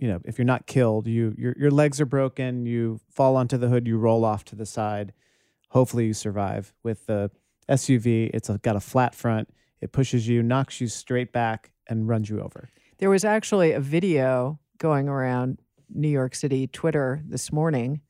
you 0.00 0.08
know, 0.08 0.20
if 0.24 0.38
you're 0.38 0.46
not 0.46 0.66
killed, 0.66 1.06
you 1.06 1.34
your 1.38 1.54
your 1.58 1.70
legs 1.70 2.00
are 2.00 2.06
broken, 2.06 2.66
you 2.66 3.00
fall 3.10 3.36
onto 3.36 3.56
the 3.58 3.68
hood, 3.68 3.86
you 3.86 3.98
roll 3.98 4.24
off 4.24 4.44
to 4.46 4.56
the 4.56 4.66
side. 4.66 5.12
Hopefully, 5.68 6.06
you 6.06 6.14
survive. 6.14 6.72
With 6.82 7.06
the 7.06 7.30
SUV, 7.68 8.30
it's 8.34 8.48
a, 8.48 8.58
got 8.58 8.74
a 8.76 8.80
flat 8.80 9.14
front. 9.14 9.48
It 9.80 9.92
pushes 9.92 10.26
you, 10.26 10.42
knocks 10.42 10.80
you 10.80 10.88
straight 10.88 11.32
back, 11.32 11.70
and 11.86 12.08
runs 12.08 12.28
you 12.28 12.40
over. 12.40 12.68
There 12.98 13.10
was 13.10 13.24
actually 13.24 13.72
a 13.72 13.80
video 13.80 14.58
going 14.78 15.08
around 15.08 15.58
New 15.92 16.08
York 16.08 16.34
City 16.34 16.66
Twitter 16.66 17.22
this 17.26 17.52
morning 17.52 18.00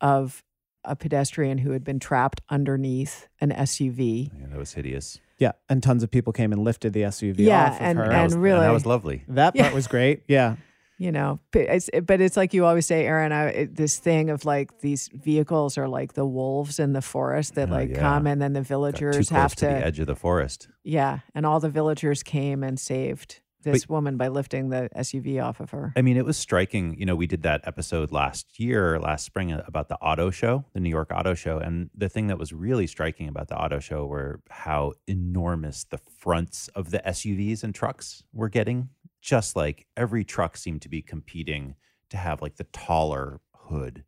of 0.00 0.44
a 0.84 0.96
pedestrian 0.96 1.58
who 1.58 1.72
had 1.72 1.84
been 1.84 1.98
trapped 2.00 2.40
underneath 2.48 3.28
an 3.40 3.50
SUV. 3.50 4.30
Yeah, 4.38 4.46
that 4.50 4.58
was 4.58 4.72
hideous. 4.74 5.18
Yeah, 5.38 5.52
and 5.68 5.82
tons 5.82 6.02
of 6.02 6.10
people 6.10 6.32
came 6.32 6.52
and 6.52 6.62
lifted 6.62 6.92
the 6.92 7.02
SUV 7.02 7.38
Yeah, 7.40 7.64
off 7.70 7.76
of 7.76 7.82
and- 7.82 7.98
her. 7.98 8.08
That 8.08 8.24
was, 8.24 8.32
And 8.34 8.42
really- 8.42 8.60
that 8.60 8.72
was 8.72 8.86
lovely. 8.86 9.24
that 9.28 9.54
part 9.54 9.70
Yeah. 9.70 9.74
was 9.74 9.86
great. 9.88 10.22
Yeah. 10.28 10.56
You 11.00 11.12
know, 11.12 11.40
but 11.50 11.62
it's, 11.62 11.88
but 12.04 12.20
it's 12.20 12.36
like 12.36 12.52
you 12.52 12.66
always 12.66 12.84
say, 12.84 13.06
Aaron. 13.06 13.32
I, 13.32 13.46
it, 13.48 13.74
this 13.74 13.98
thing 13.98 14.28
of 14.28 14.44
like 14.44 14.80
these 14.80 15.08
vehicles 15.14 15.78
are 15.78 15.88
like 15.88 16.12
the 16.12 16.26
wolves 16.26 16.78
in 16.78 16.92
the 16.92 17.00
forest 17.00 17.54
that 17.54 17.70
Oh, 17.70 17.72
like 17.72 17.88
yeah. 17.88 18.00
come, 18.00 18.26
and 18.26 18.40
then 18.40 18.52
the 18.52 18.60
villagers 18.60 19.30
have 19.30 19.56
to, 19.56 19.64
the 19.64 19.86
edge 19.86 19.98
of 19.98 20.06
the 20.06 20.14
forest. 20.14 20.68
Yeah, 20.84 21.20
and 21.34 21.46
all 21.46 21.58
the 21.58 21.70
villagers 21.70 22.22
came 22.22 22.62
and 22.62 22.78
saved 22.78 23.40
this 23.62 23.88
woman 23.88 24.16
by 24.16 24.28
lifting 24.28 24.70
the 24.70 24.88
SUV 24.96 25.42
off 25.42 25.60
of 25.60 25.70
her. 25.70 25.92
I 25.96 26.02
mean, 26.02 26.16
it 26.16 26.24
was 26.24 26.36
striking. 26.36 26.98
You 26.98 27.06
know, 27.06 27.16
we 27.16 27.26
did 27.26 27.42
that 27.42 27.60
episode 27.64 28.10
last 28.10 28.58
year, 28.58 28.98
last 28.98 29.24
spring, 29.24 29.52
uh, 29.52 29.62
about 29.66 29.88
the 29.88 29.96
auto 29.96 30.30
show, 30.30 30.64
the 30.72 30.80
New 30.80 30.88
York 30.90 31.10
Auto 31.14 31.34
Show. 31.34 31.58
And 31.58 31.90
the 31.94 32.08
thing 32.08 32.28
that 32.28 32.38
was 32.38 32.52
really 32.52 32.86
striking 32.86 33.28
about 33.28 33.48
the 33.48 33.56
auto 33.56 33.78
show 33.78 34.06
were 34.06 34.40
how 34.50 34.92
enormous 35.06 35.84
the 35.84 35.98
fronts 36.18 36.68
of 36.68 36.90
the 36.90 37.02
SUVs 37.06 37.62
and 37.62 37.74
trucks 37.74 38.22
were 38.32 38.48
getting. 38.48 38.88
Just 39.20 39.56
like 39.56 39.86
every 39.96 40.24
truck 40.24 40.56
seemed 40.56 40.82
to 40.82 40.88
be 40.88 41.02
competing 41.02 41.76
to 42.10 42.16
have 42.16 42.42
like 42.42 42.56
the 42.56 42.64
taller 42.64 43.40
hood. 43.54 44.04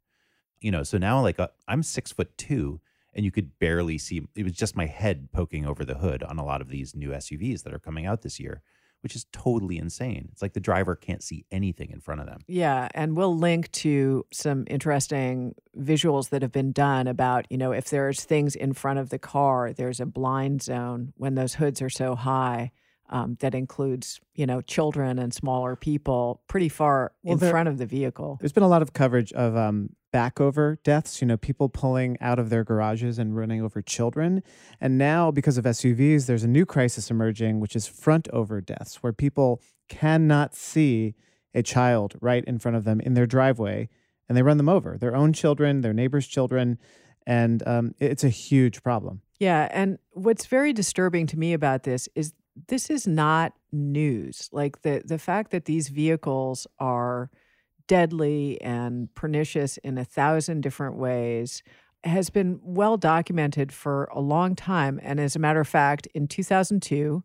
You 0.61 0.71
know, 0.71 0.83
so 0.83 0.99
now 0.99 1.21
like 1.21 1.39
uh, 1.41 1.49
I'm 1.69 1.83
six 1.83 2.13
foot 2.13 2.37
two 2.39 2.81
and 3.15 3.25
you 3.25 3.31
could 3.31 3.59
barely 3.59 3.99
see, 3.99 4.23
it 4.35 4.43
was 4.43 4.53
just 4.53 4.77
my 4.77 4.87
head 4.87 5.29
poking 5.33 5.67
over 5.67 5.85
the 5.85 5.97
hood 5.97 6.23
on 6.23 6.39
a 6.39 6.45
lot 6.45 6.63
of 6.63 6.69
these 6.69 6.95
new 6.95 7.11
SUVs 7.11 7.63
that 7.63 7.75
are 7.75 7.79
coming 7.79 8.07
out 8.07 8.23
this 8.23 8.41
year 8.41 8.63
which 9.03 9.17
is 9.17 9.27
totally 9.33 9.79
insane. 9.79 10.29
It's 10.33 10.43
like 10.43 10.53
the 10.53 10.61
driver 10.61 10.95
can't 10.95 11.23
see 11.23 11.45
anything 11.51 11.91
in 11.91 12.01
front 12.01 12.21
of 12.21 12.27
them. 12.27 12.41
Yeah, 12.47 12.89
and 12.95 13.17
we'll 13.17 13.37
link 13.37 13.71
to 13.73 14.25
some 14.33 14.65
interesting 14.69 15.55
visuals 15.77 16.31
that 16.31 16.43
have 16.43 16.53
been 16.53 16.73
done 16.73 17.09
about, 17.09 17.47
you 17.51 17.59
know, 17.59 17.73
if 17.73 17.91
there's 17.91 18.25
things 18.25 18.55
in 18.55 18.73
front 18.73 19.01
of 19.01 19.11
the 19.11 19.19
car, 19.19 19.73
there's 19.73 20.01
a 20.01 20.07
blind 20.07 20.63
zone 20.63 21.13
when 21.17 21.35
those 21.35 21.55
hoods 21.55 21.83
are 21.83 21.91
so 21.91 22.15
high. 22.15 22.71
Um, 23.13 23.37
that 23.41 23.55
includes, 23.55 24.21
you 24.35 24.47
know, 24.47 24.63
children 24.63 25.19
and 25.19 25.35
smaller 25.35 25.77
people 25.77 26.41
pretty 26.49 26.71
far 26.71 27.13
Well, 27.23 27.35
in 27.35 27.39
there- 27.41 27.51
front 27.51 27.69
of 27.69 27.77
the 27.77 27.85
vehicle. 27.85 28.39
There's 28.41 28.53
been 28.55 28.63
a 28.63 28.69
lot 28.69 28.81
of 28.81 28.95
coverage 28.95 29.35
of 29.35 29.55
um, 29.55 29.91
back 30.13 30.41
over 30.41 30.79
deaths, 30.83 31.21
you 31.21 31.27
know, 31.27 31.37
people 31.37 31.69
pulling 31.69 32.17
out 32.23 32.39
of 32.39 32.49
their 32.49 32.65
garages 32.65 33.19
and 33.19 33.37
running 33.37 33.61
over 33.61 33.83
children. 33.83 34.43
And 34.81 34.97
now, 34.97 35.31
because 35.31 35.59
of 35.59 35.65
SUVs, 35.67 36.25
there's 36.25 36.43
a 36.43 36.49
new 36.49 36.65
crisis 36.65 37.11
emerging, 37.11 37.61
which 37.61 37.77
is 37.77 37.87
front 37.87 38.29
over 38.33 38.63
deaths, 38.63 39.03
where 39.03 39.13
people 39.13 39.61
cannot 39.91 40.55
see 40.55 41.15
a 41.55 41.63
child 41.63 42.15
right 42.23 42.45
in 42.47 42.59
front 42.59 42.79
of 42.79 42.85
them 42.85 42.99
in 42.99 43.13
their 43.13 43.27
driveway 43.27 43.91
and 44.27 44.39
they 44.39 44.43
run 44.43 44.57
them 44.57 44.71
over 44.71 44.97
their 44.97 45.15
own 45.15 45.35
children, 45.35 45.83
their 45.83 45.93
neighbors' 45.93 46.27
children. 46.27 46.79
And 47.27 47.63
um, 47.69 47.95
it's 47.99 48.25
a 48.25 48.31
huge 48.31 48.83
problem. 48.83 49.21
Yeah. 49.39 49.69
And 49.71 49.99
what's 50.13 50.47
very 50.47 50.73
disturbing 50.73 51.27
to 51.27 51.39
me 51.39 51.53
about 51.53 51.83
this 51.83 52.09
is 52.15 52.33
this 52.69 52.91
is 52.91 53.07
not 53.07 53.55
news. 53.73 54.49
Like 54.53 54.83
the, 54.83 55.03
the 55.05 55.19
fact 55.19 55.51
that 55.51 55.65
these 55.65 55.89
vehicles 55.89 56.67
are 56.79 57.31
deadly 57.87 58.61
and 58.61 59.13
pernicious 59.15 59.77
in 59.79 59.99
a 59.99 60.05
thousand 60.05 60.63
different 60.63 60.97
ways 60.97 61.63
has 62.05 62.31
been 62.31 62.61
well 62.63 62.97
documented 62.97 63.73
for 63.73 64.05
a 64.13 64.21
long 64.21 64.57
time. 64.57 64.99
And 65.03 65.21
as 65.21 65.37
a 65.37 65.39
matter 65.39 65.61
of 65.61 65.69
fact, 65.69 66.07
in 66.15 66.27
2002, 66.27 67.23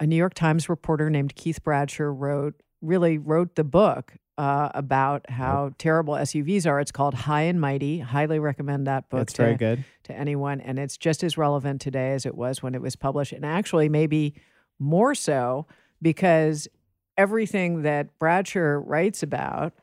a 0.00 0.06
New 0.06 0.16
York 0.16 0.34
Times 0.34 0.68
reporter 0.68 1.10
named 1.10 1.34
Keith 1.34 1.62
Bradsher 1.62 2.12
wrote, 2.16 2.54
really 2.80 3.18
wrote 3.18 3.56
the 3.56 3.64
book 3.64 4.14
uh, 4.36 4.68
about 4.74 5.28
how 5.30 5.66
yep. 5.66 5.74
terrible 5.78 6.14
SUVs 6.14 6.66
are. 6.66 6.80
It's 6.80 6.92
called 6.92 7.14
High 7.14 7.42
and 7.42 7.60
Mighty. 7.60 8.00
Highly 8.00 8.38
recommend 8.38 8.86
that 8.86 9.08
book. 9.08 9.28
To, 9.28 9.36
very 9.42 9.56
good 9.56 9.84
to 10.04 10.12
anyone, 10.12 10.60
and 10.60 10.78
it's 10.78 10.96
just 10.96 11.22
as 11.22 11.38
relevant 11.38 11.80
today 11.80 12.12
as 12.12 12.26
it 12.26 12.34
was 12.34 12.62
when 12.62 12.74
it 12.74 12.82
was 12.82 12.96
published, 12.96 13.32
and 13.32 13.44
actually 13.44 13.88
maybe 13.88 14.34
more 14.78 15.14
so 15.14 15.66
because 16.02 16.68
everything 17.16 17.82
that 17.82 18.18
Bradsher 18.18 18.82
writes 18.84 19.22
about 19.22 19.74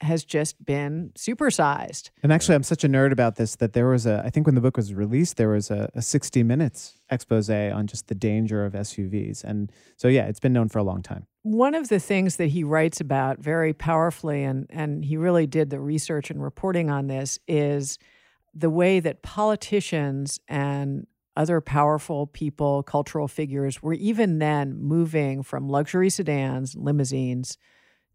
has 0.00 0.24
just 0.24 0.64
been 0.64 1.10
supersized. 1.16 2.10
And 2.22 2.32
actually, 2.32 2.54
I'm 2.54 2.62
such 2.62 2.84
a 2.84 2.88
nerd 2.88 3.10
about 3.10 3.36
this 3.36 3.56
that 3.56 3.72
there 3.72 3.88
was 3.88 4.06
a, 4.06 4.22
I 4.24 4.30
think 4.30 4.46
when 4.46 4.54
the 4.54 4.60
book 4.60 4.76
was 4.76 4.94
released, 4.94 5.36
there 5.36 5.48
was 5.48 5.70
a, 5.70 5.90
a 5.94 6.02
60 6.02 6.42
minutes 6.44 6.98
expose 7.10 7.50
on 7.50 7.86
just 7.86 8.06
the 8.06 8.14
danger 8.14 8.64
of 8.64 8.74
SUVs. 8.74 9.42
And 9.42 9.72
so, 9.96 10.06
yeah, 10.06 10.26
it's 10.26 10.40
been 10.40 10.52
known 10.52 10.68
for 10.68 10.78
a 10.78 10.84
long 10.84 11.02
time. 11.02 11.26
One 11.42 11.74
of 11.74 11.88
the 11.88 11.98
things 11.98 12.36
that 12.36 12.48
he 12.48 12.62
writes 12.62 13.00
about 13.00 13.40
very 13.40 13.72
powerfully, 13.72 14.44
and, 14.44 14.66
and 14.70 15.04
he 15.04 15.16
really 15.16 15.46
did 15.46 15.70
the 15.70 15.80
research 15.80 16.30
and 16.30 16.42
reporting 16.42 16.90
on 16.90 17.08
this, 17.08 17.38
is 17.48 17.98
the 18.54 18.70
way 18.70 19.00
that 19.00 19.22
politicians 19.22 20.38
and 20.48 21.06
other 21.38 21.60
powerful 21.60 22.26
people, 22.26 22.82
cultural 22.82 23.28
figures, 23.28 23.80
were 23.82 23.94
even 23.94 24.40
then 24.40 24.76
moving 24.76 25.42
from 25.42 25.68
luxury 25.68 26.10
sedans, 26.10 26.74
limousines, 26.76 27.56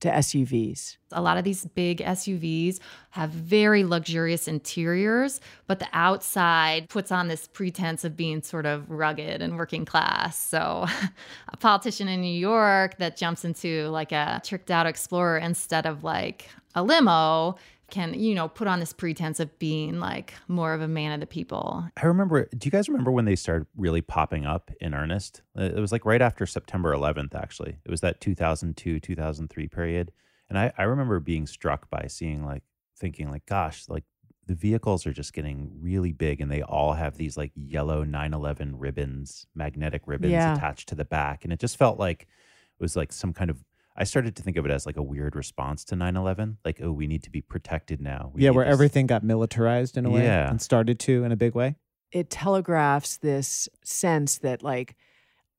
to 0.02 0.10
SUVs. 0.10 0.98
A 1.14 1.22
lot 1.22 1.38
of 1.38 1.46
these 1.46 1.66
big 1.66 2.00
SUVs 2.00 2.80
have 3.12 3.30
very 3.30 3.86
luxurious 3.86 4.50
interiors, 4.50 5.40
but 5.66 5.80
the 5.80 5.88
outside 5.94 6.90
puts 6.90 7.10
on 7.10 7.30
this 7.30 7.48
pretense 7.48 8.04
of 8.04 8.18
being 8.18 8.42
sort 8.42 8.66
of 8.66 8.90
rugged 8.92 9.42
and 9.42 9.58
working 9.58 9.86
class. 9.86 10.38
So, 10.38 10.86
a 11.48 11.58
politician 11.58 12.10
in 12.10 12.20
New 12.20 12.38
York 12.38 12.98
that 12.98 13.16
jumps 13.16 13.46
into 13.46 13.88
like 13.90 14.12
a 14.12 14.42
tricked 14.44 14.70
out 14.70 14.86
Explorer 14.86 15.38
instead 15.38 15.86
of 15.86 16.04
like 16.04 16.50
a 16.76 16.84
limo 16.84 17.56
can 17.94 18.20
you 18.20 18.34
know 18.34 18.48
put 18.48 18.68
on 18.68 18.80
this 18.80 18.92
pretense 18.92 19.40
of 19.40 19.58
being 19.60 20.00
like 20.00 20.34
more 20.48 20.74
of 20.74 20.82
a 20.82 20.88
man 20.88 21.12
of 21.12 21.20
the 21.20 21.28
people. 21.28 21.86
I 21.96 22.08
remember 22.08 22.50
do 22.58 22.66
you 22.66 22.72
guys 22.72 22.90
remember 22.90 23.12
when 23.12 23.26
they 23.26 23.36
started 23.36 23.68
really 23.78 24.02
popping 24.02 24.48
up 24.48 24.72
in 24.82 24.96
earnest? 24.96 25.44
Uh, 25.58 25.66
it 25.66 25.80
was 25.80 25.92
like 25.92 26.04
right 26.04 26.22
after 26.22 26.48
september 26.48 26.92
11th 26.92 27.36
actually. 27.36 27.78
It 27.86 27.92
was 27.92 28.02
that 28.02 28.20
2002 28.20 29.00
2003 29.00 29.68
period. 29.68 30.12
And 30.50 30.58
i, 30.58 30.74
I 30.76 30.84
remember 30.84 31.20
being 31.20 31.46
struck 31.46 31.90
by 31.92 32.08
seeing 32.08 32.44
like 32.44 32.64
thinking 32.98 33.30
like 33.30 33.46
gosh 33.46 33.86
like 33.88 34.06
the 34.48 34.56
vehicles 34.56 35.06
are 35.06 35.14
just 35.14 35.34
getting 35.34 35.70
really 35.80 36.12
big 36.12 36.42
and 36.42 36.52
they 36.52 36.64
all 36.64 36.94
have 36.94 37.16
these 37.16 37.38
like 37.38 37.52
yellow 37.56 38.04
911 38.04 38.78
ribbons 38.78 39.46
magnetic 39.54 40.02
ribbons 40.08 40.32
yeah. 40.32 40.56
attached 40.56 40.90
to 40.90 40.96
the 40.96 41.06
back. 41.06 41.44
And 41.44 41.54
it 41.54 41.60
just 41.60 41.78
felt 41.78 42.00
like 42.00 42.24
it 42.24 42.82
was 42.82 42.96
like 42.96 43.14
some 43.14 43.34
kind 43.34 43.50
of 43.50 43.64
I 43.96 44.06
started 44.06 44.36
to 44.38 44.44
think 44.44 44.58
of 44.58 44.66
it 44.66 44.72
as 44.72 44.86
like 44.86 44.98
a 44.98 45.04
weird 45.04 45.36
response 45.36 45.84
to 45.86 45.96
9 45.96 46.16
11. 46.16 46.58
Like, 46.66 46.82
oh, 46.82 46.92
we 46.92 47.08
need 47.08 47.24
to 47.24 47.30
be 47.30 47.42
protected 47.42 48.02
now. 48.02 48.32
We 48.34 48.44
yeah, 48.44 48.50
where 48.50 48.66
this. 48.66 48.74
everything 48.74 49.08
got 49.08 49.24
militarized 49.24 49.98
in 49.98 50.06
a 50.06 50.10
way 50.10 50.24
yeah. 50.24 50.50
and 50.50 50.62
started 50.62 51.00
to 51.02 51.24
in 51.24 51.32
a 51.32 51.36
big 51.36 51.54
way. 51.54 51.76
It 52.12 52.30
telegraphs 52.30 53.18
this 53.18 53.68
sense 53.84 54.40
that, 54.40 54.64
like, 54.64 54.96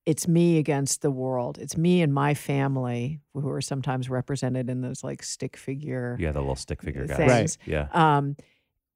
it's 0.06 0.28
me 0.28 0.58
against 0.58 1.02
the 1.02 1.10
world. 1.10 1.58
It's 1.58 1.76
me 1.76 2.02
and 2.02 2.12
my 2.12 2.34
family 2.34 3.20
who 3.32 3.48
are 3.50 3.60
sometimes 3.60 4.10
represented 4.10 4.68
in 4.68 4.82
those 4.82 5.02
like 5.02 5.22
stick 5.22 5.56
figure. 5.56 6.16
Yeah, 6.20 6.32
the 6.32 6.40
little 6.40 6.56
stick 6.56 6.82
figure 6.82 7.06
guys. 7.06 7.18
Right. 7.18 7.56
Yeah. 7.64 7.88
Um, 7.92 8.36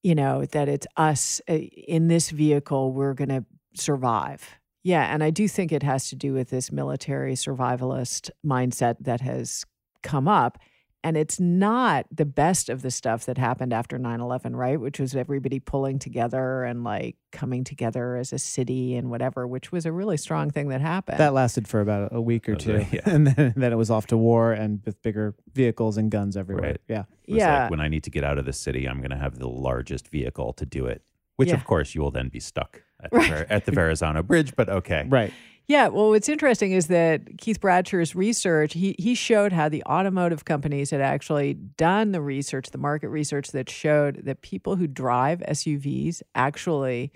you 0.03 0.15
know, 0.15 0.45
that 0.47 0.69
it's 0.69 0.87
us 0.97 1.41
uh, 1.49 1.55
in 1.55 2.09
this 2.09 2.31
vehicle, 2.31 2.93
we're 2.93 3.15
going 3.15 3.31
to 3.31 3.45
survive 3.75 4.59
yeah, 4.89 5.13
and 5.13 5.23
I 5.23 5.29
do 5.29 5.47
think 5.49 5.71
it 5.71 5.83
has 5.83 6.09
to 6.09 6.17
do 6.17 6.33
with 6.33 6.49
this 6.49 6.73
military 6.73 7.35
survivalist 7.35 8.31
mindset 8.43 8.97
that 9.01 9.21
has 9.21 9.67
come 10.03 10.27
up. 10.27 10.57
And 11.05 11.15
it's 11.15 11.39
not 11.39 12.07
the 12.11 12.25
best 12.25 12.71
of 12.71 12.81
the 12.81 12.91
stuff 12.91 13.27
that 13.27 13.37
happened 13.37 13.75
after 13.75 13.99
9 13.99 14.19
11, 14.19 14.57
right? 14.57 14.81
Which 14.81 14.99
was 14.99 15.15
everybody 15.15 15.61
pulling 15.61 15.99
together 15.99 16.65
and 16.65 16.85
like 16.85 17.17
coming 17.33 17.65
together 17.65 18.17
as 18.17 18.33
a 18.33 18.39
city 18.39 18.97
and 18.97 19.11
whatever, 19.11 19.47
which 19.47 19.71
was 19.71 19.85
a 19.85 19.93
really 19.93 20.17
strong 20.17 20.51
thing 20.51 20.71
that 20.71 20.81
happened. 20.81 21.19
That 21.19 21.35
lasted 21.35 21.69
for 21.69 21.83
about 21.83 22.09
a 22.15 22.21
week 22.23 22.49
or 22.49 22.57
two. 22.57 22.87
Yeah. 22.91 23.03
and 23.05 23.27
then, 23.27 23.53
then, 23.57 23.73
it 23.75 23.77
was 23.77 23.91
off 23.91 24.07
to 24.07 24.17
war 24.17 24.55
and 24.55 24.81
with 24.87 25.03
bigger 25.03 25.35
vehicles 25.53 25.99
and 25.99 26.11
guns 26.11 26.35
everywhere. 26.35 26.71
Right. 26.71 26.81
Yeah. 26.89 27.05
yeah. 27.27 27.63
Like 27.65 27.71
when 27.73 27.81
I 27.81 27.89
need 27.89 28.05
to 28.05 28.11
get 28.11 28.25
out 28.25 28.39
of 28.39 28.47
the 28.47 28.55
city, 28.55 28.89
I'm 28.89 28.99
going 28.99 29.11
to 29.11 29.19
have 29.19 29.39
the 29.39 29.49
largest 29.49 30.09
vehicle 30.09 30.55
to 30.55 30.65
do 30.65 30.87
it, 30.87 31.03
which 31.37 31.51
yeah. 31.51 31.57
of 31.57 31.67
course 31.67 31.95
you 31.95 32.01
will 32.01 32.11
then 32.11 32.31
be 32.31 32.41
stuck 32.41 32.83
at, 33.03 33.13
right. 33.13 33.31
the, 33.31 33.53
at 33.53 33.65
the 33.65 33.73
Verrazano 33.73 34.23
Bridge, 34.23 34.55
but 34.57 34.69
okay. 34.69 35.05
Right. 35.09 35.33
Yeah, 35.69 35.89
well, 35.89 36.09
what's 36.09 36.31
interesting 36.31 36.73
is 36.73 36.87
that 36.87 37.37
Keith 37.37 37.61
Bradsher's 37.61 38.15
research, 38.17 38.73
he, 38.73 38.97
he 38.99 39.15
showed 39.15 39.53
how 39.53 39.69
the 39.69 39.85
automotive 39.85 40.47
companies 40.47 40.91
had 40.91 41.03
actually 41.03 41.53
done 41.53 42.13
the 42.13 42.23
research, 42.23 42.71
the 42.71 42.79
market 42.79 43.11
research 43.11 43.49
that 43.49 43.69
showed 43.69 44.25
that 44.25 44.41
people 44.41 44.77
who 44.77 44.87
drive 44.87 45.41
SUVs 45.41 46.23
actually 46.35 47.13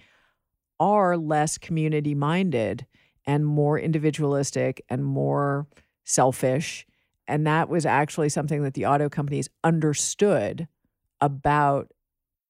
are 0.78 1.16
less 1.16 1.56
community 1.56 2.14
minded 2.14 2.86
and 3.26 3.46
more 3.46 3.78
individualistic 3.78 4.84
and 4.90 5.02
more 5.02 5.66
selfish. 6.04 6.86
And 7.26 7.46
that 7.46 7.70
was 7.70 7.86
actually 7.86 8.28
something 8.28 8.64
that 8.64 8.74
the 8.74 8.84
auto 8.84 9.08
companies 9.08 9.48
understood 9.64 10.68
about 11.22 11.90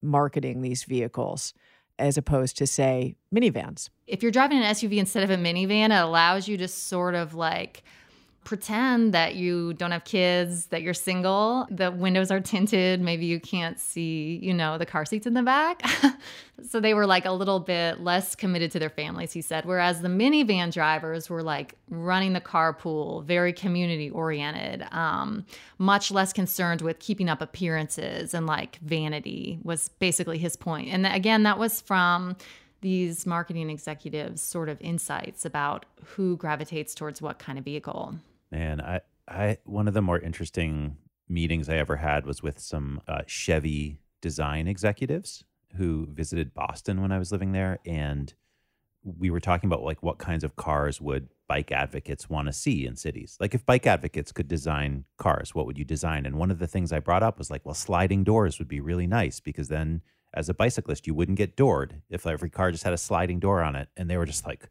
marketing 0.03 0.63
these 0.63 0.83
vehicles 0.83 1.55
as 2.03 2.19
opposed 2.19 2.59
to, 2.59 2.67
say, 2.67 3.15
minivans. 3.35 3.89
If 4.07 4.23
you're 4.23 4.33
driving 4.33 4.59
an 4.59 4.65
SUV 4.65 4.97
instead 4.99 5.23
of 5.23 5.31
a 5.31 5.37
minivan, 5.37 5.87
it 5.87 6.03
allows 6.03 6.49
you 6.49 6.57
to 6.59 6.69
sort 6.69 7.15
of 7.15 7.35
like 7.35 7.83
pretend 8.45 9.15
that 9.15 9.37
you 9.37 9.73
don't 9.75 9.93
have 9.93 10.05
kids, 10.05 10.67
that 10.67 10.83
you're 10.83 10.95
single. 10.95 11.67
The 11.71 11.91
windows 11.91 12.31
are 12.31 12.41
tinted. 12.41 13.01
Maybe 13.01 13.27
you 13.27 13.39
can't 13.39 13.79
see, 13.79 14.41
you 14.43 14.53
know, 14.53 14.79
the 14.79 14.87
car 14.87 15.05
seats 15.05 15.27
in 15.27 15.35
the 15.35 15.43
back. 15.43 15.83
so 16.69 16.81
they 16.81 16.93
were 16.93 17.07
like 17.07 17.25
a 17.25 17.31
little 17.31 17.61
bit 17.61 18.01
less 18.01 18.35
committed 18.35 18.73
to 18.73 18.79
their 18.81 18.91
families, 18.91 19.33
he 19.33 19.43
said. 19.43 19.65
Whereas 19.65 20.03
the 20.03 20.09
minivan 20.09 20.73
drivers 20.73 21.31
were 21.31 21.43
like 21.43 21.75
running 21.89 22.33
the 22.33 22.41
carpool, 22.41 23.25
very 23.25 23.53
community 23.53 24.11
oriented, 24.11 24.87
um, 24.91 25.47
much 25.79 26.11
less 26.11 26.33
concerned 26.33 26.83
with 26.83 26.99
keeping 26.99 27.29
up 27.29 27.41
appearances 27.41 28.35
and 28.35 28.47
like 28.47 28.77
vanity 28.79 29.61
was 29.63 29.89
basically 29.89 30.39
his 30.39 30.57
point. 30.57 30.89
And 30.89 31.07
again, 31.07 31.45
that 31.45 31.59
was 31.59 31.81
from 31.81 32.37
these 32.81 33.25
marketing 33.25 33.71
executives 33.71 34.43
sort 34.43 34.69
of 34.69 34.81
insights 34.81 35.45
about 35.45 35.87
who 36.05 36.37
gravitates 36.37 36.95
towards 36.95 37.23
what 37.23 37.39
kind 37.39 37.57
of 37.57 37.65
vehicle. 37.65 38.17
Man, 38.53 38.83
I, 38.83 39.01
I 39.27 39.57
one 39.65 39.89
of 39.89 39.95
the 39.95 40.03
more 40.03 40.19
interesting 40.19 40.99
meetings 41.27 41.71
I 41.71 41.77
ever 41.79 41.97
had 41.97 42.27
was 42.27 42.43
with 42.43 42.61
some 42.61 43.01
uh, 43.09 43.23
Chevy 43.27 43.99
design 44.21 44.69
executives 44.69 45.43
who 45.77 46.07
visited 46.13 46.53
Boston 46.53 47.01
when 47.01 47.13
I 47.13 47.19
was 47.19 47.33
living 47.33 47.53
there, 47.53 47.79
and 47.87 48.33
we 49.03 49.31
were 49.31 49.41
talking 49.41 49.69
about 49.69 49.83
like 49.83 50.03
what 50.03 50.19
kinds 50.19 50.45
of 50.45 50.55
cars 50.55 51.01
would 51.01 51.29
bike 51.49 51.73
advocates 51.73 52.29
want 52.29 52.47
to 52.47 52.53
see 52.53 52.87
in 52.87 52.95
cities. 52.95 53.39
Like 53.41 53.55
if 53.55 53.65
bike 53.65 53.87
advocates 53.87 54.33
could 54.33 54.49
design 54.49 55.07
cars, 55.17 55.55
what 55.55 55.65
would 55.65 55.79
you 55.79 55.85
design? 55.85 56.27
And 56.27 56.37
one 56.37 56.51
of 56.51 56.59
the 56.59 56.67
things 56.67 56.93
I 56.93 57.01
brought 57.01 57.23
up 57.23 57.39
was 57.39 57.51
like, 57.51 57.65
well, 57.65 57.75
sliding 57.75 58.23
doors 58.23 58.59
would 58.59 58.69
be 58.69 58.81
really 58.81 59.07
nice 59.07 59.41
because 59.41 59.69
then 59.69 60.03
as 60.35 60.49
a 60.49 60.55
bicyclist 60.55 61.07
you 61.07 61.15
wouldn't 61.15 61.39
get 61.39 61.57
doored 61.57 62.03
if 62.09 62.27
every 62.27 62.51
car 62.51 62.71
just 62.71 62.85
had 62.85 62.93
a 62.93 62.99
sliding 62.99 63.41
door 63.41 63.63
on 63.63 63.77
it. 63.77 63.89
And 63.97 64.09
they 64.09 64.17
were 64.17 64.27
just 64.27 64.47
like, 64.47 64.69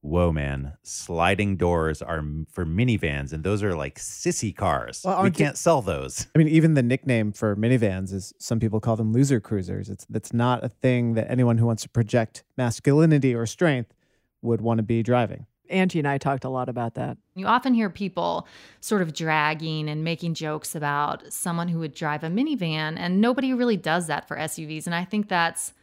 whoa, 0.00 0.32
man, 0.32 0.74
sliding 0.82 1.56
doors 1.56 2.00
are 2.02 2.22
for 2.50 2.64
minivans, 2.64 3.32
and 3.32 3.44
those 3.44 3.62
are 3.62 3.74
like 3.74 3.98
sissy 3.98 4.54
cars. 4.54 5.02
Well, 5.04 5.22
we 5.22 5.30
can't 5.30 5.56
sell 5.56 5.82
those. 5.82 6.26
I 6.34 6.38
mean, 6.38 6.48
even 6.48 6.74
the 6.74 6.82
nickname 6.82 7.32
for 7.32 7.56
minivans 7.56 8.12
is 8.12 8.32
some 8.38 8.60
people 8.60 8.80
call 8.80 8.96
them 8.96 9.12
loser 9.12 9.40
cruisers. 9.40 9.88
It's 9.88 10.06
that's 10.08 10.32
not 10.32 10.64
a 10.64 10.68
thing 10.68 11.14
that 11.14 11.30
anyone 11.30 11.58
who 11.58 11.66
wants 11.66 11.82
to 11.82 11.88
project 11.88 12.44
masculinity 12.56 13.34
or 13.34 13.46
strength 13.46 13.94
would 14.42 14.60
want 14.60 14.78
to 14.78 14.84
be 14.84 15.02
driving. 15.02 15.46
Angie 15.70 15.98
and 15.98 16.08
I 16.08 16.16
talked 16.16 16.44
a 16.44 16.48
lot 16.48 16.68
about 16.68 16.94
that. 16.94 17.18
You 17.34 17.46
often 17.46 17.74
hear 17.74 17.90
people 17.90 18.46
sort 18.80 19.02
of 19.02 19.12
dragging 19.12 19.88
and 19.88 20.02
making 20.02 20.34
jokes 20.34 20.74
about 20.74 21.30
someone 21.32 21.68
who 21.68 21.78
would 21.80 21.94
drive 21.94 22.24
a 22.24 22.28
minivan, 22.28 22.94
and 22.96 23.20
nobody 23.20 23.52
really 23.52 23.76
does 23.76 24.06
that 24.06 24.26
for 24.26 24.36
SUVs. 24.36 24.86
And 24.86 24.94
I 24.94 25.04
think 25.04 25.28
that's 25.28 25.74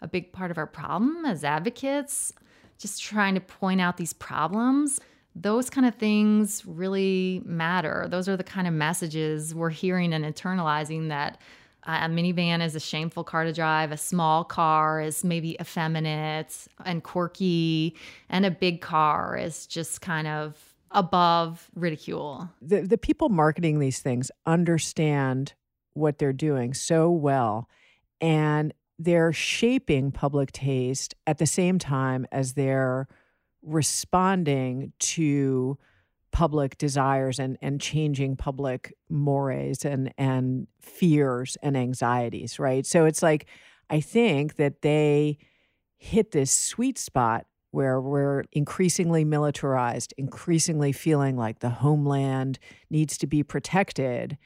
a 0.00 0.08
big 0.08 0.32
part 0.32 0.50
of 0.50 0.58
our 0.58 0.66
problem 0.66 1.24
as 1.24 1.44
advocates, 1.44 2.32
just 2.80 3.02
trying 3.02 3.34
to 3.34 3.40
point 3.40 3.80
out 3.80 3.98
these 3.98 4.12
problems. 4.14 5.00
Those 5.36 5.70
kind 5.70 5.86
of 5.86 5.94
things 5.94 6.64
really 6.66 7.42
matter. 7.44 8.06
Those 8.08 8.28
are 8.28 8.36
the 8.36 8.44
kind 8.44 8.66
of 8.66 8.74
messages 8.74 9.54
we're 9.54 9.70
hearing 9.70 10.12
and 10.12 10.24
internalizing 10.24 11.08
that 11.08 11.38
uh, 11.86 12.00
a 12.02 12.08
minivan 12.08 12.64
is 12.64 12.74
a 12.74 12.80
shameful 12.80 13.22
car 13.22 13.44
to 13.44 13.52
drive, 13.52 13.92
a 13.92 13.96
small 13.96 14.44
car 14.44 15.00
is 15.00 15.22
maybe 15.22 15.56
effeminate 15.60 16.66
and 16.84 17.02
quirky, 17.04 17.94
and 18.28 18.44
a 18.44 18.50
big 18.50 18.80
car 18.80 19.36
is 19.36 19.66
just 19.66 20.00
kind 20.00 20.26
of 20.26 20.56
above 20.90 21.70
ridicule. 21.74 22.50
The 22.60 22.82
the 22.82 22.98
people 22.98 23.28
marketing 23.28 23.78
these 23.78 24.00
things 24.00 24.30
understand 24.46 25.54
what 25.94 26.18
they're 26.18 26.32
doing 26.32 26.74
so 26.74 27.10
well 27.10 27.68
and 28.20 28.74
they're 29.00 29.32
shaping 29.32 30.12
public 30.12 30.52
taste 30.52 31.14
at 31.26 31.38
the 31.38 31.46
same 31.46 31.78
time 31.78 32.26
as 32.30 32.52
they're 32.52 33.08
responding 33.62 34.92
to 34.98 35.78
public 36.32 36.76
desires 36.76 37.38
and, 37.38 37.56
and 37.62 37.80
changing 37.80 38.36
public 38.36 38.94
mores 39.08 39.84
and, 39.84 40.12
and 40.18 40.66
fears 40.80 41.56
and 41.62 41.76
anxieties, 41.76 42.58
right? 42.58 42.84
So 42.84 43.06
it's 43.06 43.22
like, 43.22 43.46
I 43.88 44.00
think 44.00 44.56
that 44.56 44.82
they 44.82 45.38
hit 45.96 46.32
this 46.32 46.52
sweet 46.52 46.98
spot 46.98 47.46
where 47.70 48.00
we're 48.00 48.44
increasingly 48.52 49.24
militarized, 49.24 50.12
increasingly 50.18 50.92
feeling 50.92 51.36
like 51.36 51.60
the 51.60 51.70
homeland 51.70 52.58
needs 52.90 53.16
to 53.18 53.26
be 53.26 53.42
protected. 53.42 54.36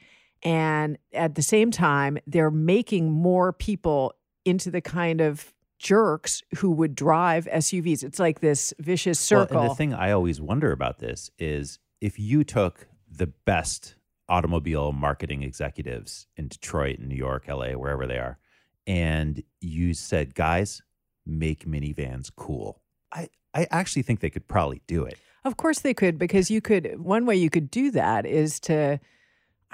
And 0.43 0.97
at 1.13 1.35
the 1.35 1.41
same 1.41 1.71
time, 1.71 2.19
they're 2.25 2.51
making 2.51 3.11
more 3.11 3.51
people 3.51 4.13
into 4.45 4.71
the 4.71 4.81
kind 4.81 5.19
of 5.19 5.53
jerks 5.79 6.41
who 6.57 6.71
would 6.71 6.95
drive 6.95 7.47
SUVs. 7.51 8.03
It's 8.03 8.19
like 8.19 8.39
this 8.39 8.73
vicious 8.79 9.19
circle. 9.19 9.55
Well, 9.55 9.63
and 9.63 9.71
the 9.71 9.75
thing 9.75 9.93
I 9.93 10.11
always 10.11 10.39
wonder 10.39 10.71
about 10.71 10.99
this 10.99 11.29
is 11.37 11.79
if 11.99 12.17
you 12.17 12.43
took 12.43 12.87
the 13.09 13.27
best 13.27 13.95
automobile 14.27 14.91
marketing 14.91 15.43
executives 15.43 16.27
in 16.37 16.47
Detroit, 16.47 16.99
New 16.99 17.15
York, 17.15 17.47
LA, 17.47 17.71
wherever 17.71 18.07
they 18.07 18.17
are, 18.17 18.37
and 18.87 19.43
you 19.61 19.93
said, 19.93 20.35
guys, 20.35 20.81
make 21.25 21.65
minivans 21.65 22.31
cool. 22.35 22.81
I, 23.11 23.29
I 23.53 23.67
actually 23.71 24.03
think 24.03 24.19
they 24.19 24.29
could 24.29 24.47
probably 24.47 24.81
do 24.87 25.03
it. 25.03 25.17
Of 25.43 25.57
course 25.57 25.79
they 25.79 25.93
could, 25.93 26.17
because 26.17 26.49
you 26.49 26.61
could, 26.61 26.99
one 26.99 27.25
way 27.25 27.35
you 27.35 27.49
could 27.49 27.69
do 27.69 27.91
that 27.91 28.25
is 28.25 28.59
to, 28.61 28.99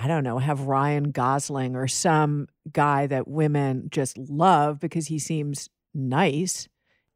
I 0.02 0.08
don't 0.08 0.24
know, 0.24 0.40
have 0.40 0.62
Ryan 0.62 1.12
Gosling 1.12 1.76
or 1.76 1.88
some 1.88 2.48
guy 2.72 3.06
that 3.06 3.28
women 3.28 3.88
just 3.92 4.18
love 4.18 4.80
because 4.80 5.06
he 5.06 5.20
seems 5.20 5.70
nice 5.94 6.68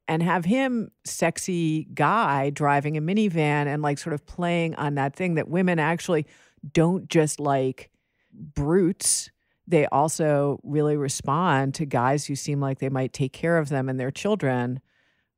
and 0.08 0.22
have 0.22 0.46
him 0.46 0.92
sexy 1.04 1.88
guy 1.96 2.52
driving 2.52 2.96
a 2.96 3.02
minivan 3.02 3.66
and 3.66 3.82
like 3.82 3.98
sort 3.98 4.14
of 4.14 4.28
playing 4.28 4.76
on 4.76 4.94
that 4.96 5.16
thing 5.16 5.34
that 5.34 5.50
women 5.50 5.80
actually 5.80 6.28
don't 6.74 7.10
just 7.10 7.40
like 7.40 7.90
brutes. 8.32 9.32
They 9.68 9.88
also 9.88 10.60
really 10.62 10.96
respond 10.96 11.74
to 11.76 11.88
guys 11.88 12.28
who 12.28 12.36
seem 12.36 12.60
like 12.60 12.78
they 12.78 12.90
might 12.90 13.14
take 13.14 13.34
care 13.34 13.58
of 13.58 13.70
them 13.70 13.90
and 13.90 14.00
their 14.00 14.12
children 14.12 14.80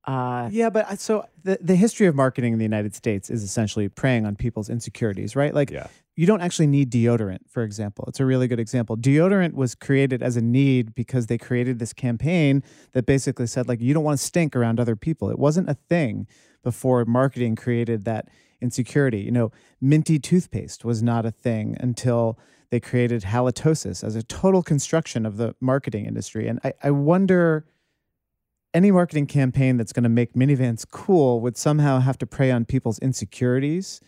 uh, 0.07 0.47
yeah, 0.51 0.69
but 0.69 0.85
I- 0.89 0.95
so 0.95 1.25
the, 1.43 1.57
the 1.61 1.75
history 1.75 2.07
of 2.07 2.15
marketing 2.15 2.53
in 2.53 2.59
the 2.59 2.65
United 2.65 2.95
States 2.95 3.29
is 3.29 3.43
essentially 3.43 3.89
preying 3.89 4.25
on 4.25 4.35
people's 4.35 4.69
insecurities, 4.69 5.35
right? 5.35 5.53
Like, 5.53 5.69
you 6.15 6.25
don't 6.25 6.41
actually 6.41 6.65
need 6.67 6.89
deodorant, 6.91 7.39
for 7.47 7.61
example. 7.61 8.05
It's 8.07 8.19
a 8.19 8.25
really 8.25 8.47
good 8.47 8.59
example. 8.59 8.97
Deodorant 8.97 9.53
was 9.53 9.75
created 9.75 10.23
as 10.23 10.35
a 10.35 10.41
need 10.41 10.95
because 10.95 11.27
they 11.27 11.37
created 11.37 11.77
this 11.77 11.93
campaign 11.93 12.63
that 12.93 13.05
basically 13.05 13.45
said, 13.47 13.67
like, 13.67 13.81
you 13.81 13.93
don't 13.93 14.03
want 14.03 14.17
to 14.17 14.25
stink 14.25 14.55
around 14.55 14.79
other 14.79 14.95
people. 14.95 15.29
It 15.29 15.37
wasn't 15.37 15.69
a 15.69 15.75
thing 15.75 16.25
before 16.63 17.05
marketing 17.05 17.55
created 17.55 18.05
that 18.05 18.29
insecurity. 18.61 19.19
You 19.19 19.31
know, 19.31 19.51
minty 19.79 20.17
toothpaste 20.17 20.83
was 20.83 21.03
not 21.03 21.25
a 21.25 21.31
thing 21.31 21.77
until 21.79 22.39
they 22.71 22.79
created 22.79 23.21
halitosis 23.23 24.03
as 24.03 24.15
a 24.15 24.23
total 24.23 24.63
construction 24.63 25.25
of 25.25 25.37
the 25.37 25.53
marketing 25.61 26.05
industry. 26.05 26.47
And 26.47 26.59
I, 26.63 26.73
I 26.83 26.91
wonder 26.91 27.65
any 28.77 28.91
marketing 28.91 29.25
campaign 29.25 29.75
that's 29.77 29.91
going 29.91 30.03
to 30.03 30.09
make 30.21 30.33
minivans 30.33 30.85
cool 30.89 31.41
would 31.41 31.57
somehow 31.57 31.99
have 31.99 32.17
to 32.19 32.27
prey 32.27 32.51
on 32.51 32.63
people's 32.65 32.99
insecurities 32.99 33.99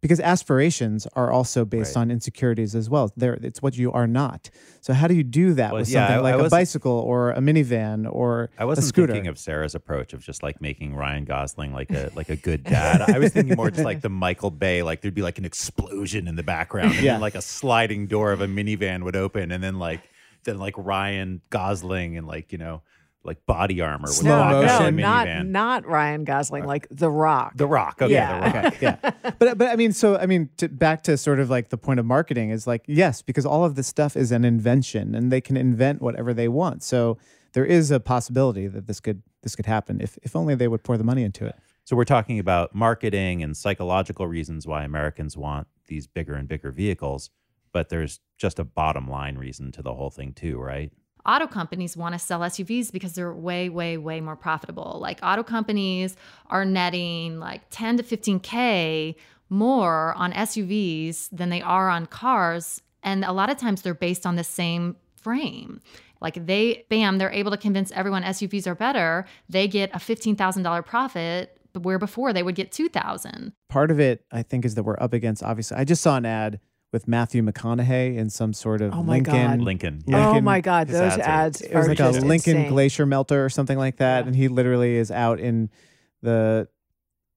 because 0.00 0.20
aspirations 0.20 1.08
are 1.14 1.32
also 1.32 1.64
based 1.64 1.96
on 1.96 2.08
insecurities 2.08 2.76
as 2.76 2.88
well. 2.88 3.10
There, 3.16 3.34
it's 3.42 3.60
what 3.60 3.76
you 3.76 3.90
are 3.90 4.06
not. 4.06 4.48
So 4.80 4.92
how 4.92 5.08
do 5.08 5.14
you 5.14 5.24
do 5.24 5.54
that 5.54 5.72
Well, 5.72 5.80
with 5.80 5.88
yeah, 5.90 6.06
something 6.06 6.24
I- 6.26 6.30
I 6.30 6.34
like 6.36 6.46
a 6.46 6.50
bicycle 6.50 6.92
or 6.92 7.30
a 7.32 7.40
minivan 7.40 8.06
or 8.08 8.50
I 8.58 8.64
wasn't 8.64 8.86
scooter? 8.86 9.12
thinking 9.14 9.28
of 9.28 9.38
Sarah's 9.40 9.74
approach 9.74 10.12
of 10.12 10.22
just 10.22 10.42
like 10.44 10.60
making 10.60 10.94
Ryan 10.94 11.24
Gosling 11.24 11.72
like 11.72 11.90
a 11.90 12.12
like 12.14 12.28
a 12.28 12.36
good 12.36 12.62
dad. 12.64 13.00
I 13.10 13.18
was 13.18 13.32
thinking 13.32 13.56
more 13.56 13.70
just 13.72 13.84
like 13.84 14.00
the 14.02 14.08
Michael 14.10 14.52
Bay, 14.52 14.82
like 14.84 15.00
there'd 15.00 15.14
be 15.14 15.22
like 15.22 15.38
an 15.38 15.44
explosion 15.44 16.28
in 16.28 16.36
the 16.36 16.44
background, 16.44 16.92
and 16.94 17.02
Yeah. 17.02 17.12
then 17.14 17.20
like 17.20 17.34
a 17.34 17.42
sliding 17.42 18.06
door 18.06 18.30
of 18.30 18.40
a 18.40 18.46
minivan 18.46 19.02
would 19.02 19.16
open, 19.16 19.50
and 19.50 19.64
then 19.64 19.78
like 19.80 20.02
then 20.44 20.58
like 20.58 20.74
Ryan 20.78 21.40
Gosling 21.50 22.16
and 22.16 22.24
like 22.26 22.52
you 22.52 22.58
know 22.58 22.82
like 23.28 23.46
body 23.46 23.80
armor 23.80 24.08
would 24.08 24.14
Slow 24.14 24.36
walk 24.36 24.52
out 24.52 24.64
of 24.64 24.80
motion. 24.80 24.96
the 24.96 25.02
not 25.02 25.26
minivan. 25.28 25.48
not 25.50 25.86
Ryan 25.86 26.24
Gosling, 26.24 26.64
uh, 26.64 26.66
like 26.66 26.88
The 26.90 27.08
Rock. 27.10 27.52
The 27.56 27.66
Rock, 27.68 28.02
okay, 28.02 28.12
Yeah. 28.12 28.50
The 28.50 28.58
Rock. 28.60 28.74
okay, 28.74 28.78
yeah. 28.80 29.10
But 29.38 29.56
but 29.56 29.68
I 29.68 29.76
mean, 29.76 29.92
so 29.92 30.16
I 30.16 30.26
mean, 30.26 30.48
to, 30.56 30.68
back 30.68 31.04
to 31.04 31.16
sort 31.16 31.38
of 31.38 31.48
like 31.48 31.68
the 31.68 31.78
point 31.78 32.00
of 32.00 32.06
marketing 32.06 32.50
is 32.50 32.66
like 32.66 32.82
yes, 32.88 33.22
because 33.22 33.46
all 33.46 33.64
of 33.64 33.76
this 33.76 33.86
stuff 33.86 34.16
is 34.16 34.32
an 34.32 34.44
invention, 34.44 35.14
and 35.14 35.30
they 35.30 35.40
can 35.40 35.56
invent 35.56 36.02
whatever 36.02 36.34
they 36.34 36.48
want. 36.48 36.82
So 36.82 37.18
there 37.52 37.64
is 37.64 37.90
a 37.92 38.00
possibility 38.00 38.66
that 38.66 38.86
this 38.88 38.98
could 38.98 39.22
this 39.42 39.54
could 39.54 39.66
happen 39.66 40.00
if 40.00 40.18
if 40.24 40.34
only 40.34 40.56
they 40.56 40.66
would 40.66 40.82
pour 40.82 40.96
the 40.98 41.04
money 41.04 41.22
into 41.22 41.46
it. 41.46 41.54
So 41.84 41.96
we're 41.96 42.04
talking 42.04 42.38
about 42.38 42.74
marketing 42.74 43.42
and 43.42 43.56
psychological 43.56 44.26
reasons 44.26 44.66
why 44.66 44.84
Americans 44.84 45.36
want 45.36 45.68
these 45.86 46.06
bigger 46.06 46.34
and 46.34 46.46
bigger 46.46 46.70
vehicles, 46.70 47.30
but 47.72 47.88
there's 47.88 48.20
just 48.36 48.58
a 48.58 48.64
bottom 48.64 49.08
line 49.08 49.38
reason 49.38 49.72
to 49.72 49.82
the 49.82 49.94
whole 49.94 50.10
thing 50.10 50.32
too, 50.34 50.58
right? 50.58 50.92
Auto 51.28 51.46
companies 51.46 51.96
want 51.96 52.14
to 52.14 52.18
sell 52.18 52.40
SUVs 52.40 52.90
because 52.90 53.12
they're 53.12 53.32
way, 53.32 53.68
way, 53.68 53.98
way 53.98 54.20
more 54.20 54.34
profitable. 54.34 54.98
Like 55.00 55.20
auto 55.22 55.42
companies 55.42 56.16
are 56.46 56.64
netting 56.64 57.38
like 57.38 57.62
10 57.70 57.98
to 57.98 58.02
15K 58.02 59.14
more 59.50 60.14
on 60.14 60.32
SUVs 60.32 61.28
than 61.30 61.50
they 61.50 61.60
are 61.60 61.90
on 61.90 62.06
cars. 62.06 62.82
And 63.02 63.24
a 63.24 63.32
lot 63.32 63.50
of 63.50 63.58
times 63.58 63.82
they're 63.82 63.94
based 63.94 64.26
on 64.26 64.36
the 64.36 64.44
same 64.44 64.96
frame. 65.20 65.80
Like 66.20 66.46
they, 66.46 66.86
bam, 66.88 67.18
they're 67.18 67.30
able 67.30 67.50
to 67.50 67.56
convince 67.56 67.92
everyone 67.92 68.22
SUVs 68.22 68.66
are 68.66 68.74
better. 68.74 69.26
They 69.48 69.68
get 69.68 69.90
a 69.94 69.98
$15,000 69.98 70.84
profit 70.84 71.58
where 71.74 71.98
before 71.98 72.32
they 72.32 72.42
would 72.42 72.54
get 72.54 72.72
2000 72.72 73.52
Part 73.68 73.90
of 73.90 74.00
it, 74.00 74.24
I 74.32 74.42
think, 74.42 74.64
is 74.64 74.74
that 74.74 74.82
we're 74.82 74.96
up 74.98 75.12
against. 75.12 75.42
Obviously, 75.42 75.76
I 75.76 75.84
just 75.84 76.02
saw 76.02 76.16
an 76.16 76.26
ad 76.26 76.58
with 76.92 77.06
Matthew 77.06 77.42
McConaughey 77.42 78.16
in 78.16 78.30
some 78.30 78.52
sort 78.52 78.80
of 78.80 78.94
Oh 78.94 79.02
my 79.02 79.14
Lincoln. 79.14 79.34
God. 79.34 79.60
Lincoln. 79.60 80.02
Oh, 80.08 80.36
oh 80.36 80.40
my 80.40 80.60
God, 80.60 80.88
His 80.88 80.98
those 80.98 81.12
ads 81.12 81.18
are- 81.18 81.22
ads 81.22 81.60
It 81.60 81.74
was 81.74 81.86
are 81.86 81.88
like 81.90 82.00
a 82.00 82.08
Lincoln 82.10 82.56
insane. 82.56 82.68
glacier 82.70 83.06
melter 83.06 83.44
or 83.44 83.48
something 83.50 83.76
like 83.78 83.96
that, 83.96 84.26
and 84.26 84.34
he 84.34 84.48
literally 84.48 84.96
is 84.96 85.10
out 85.10 85.38
in 85.40 85.68
the 86.22 86.68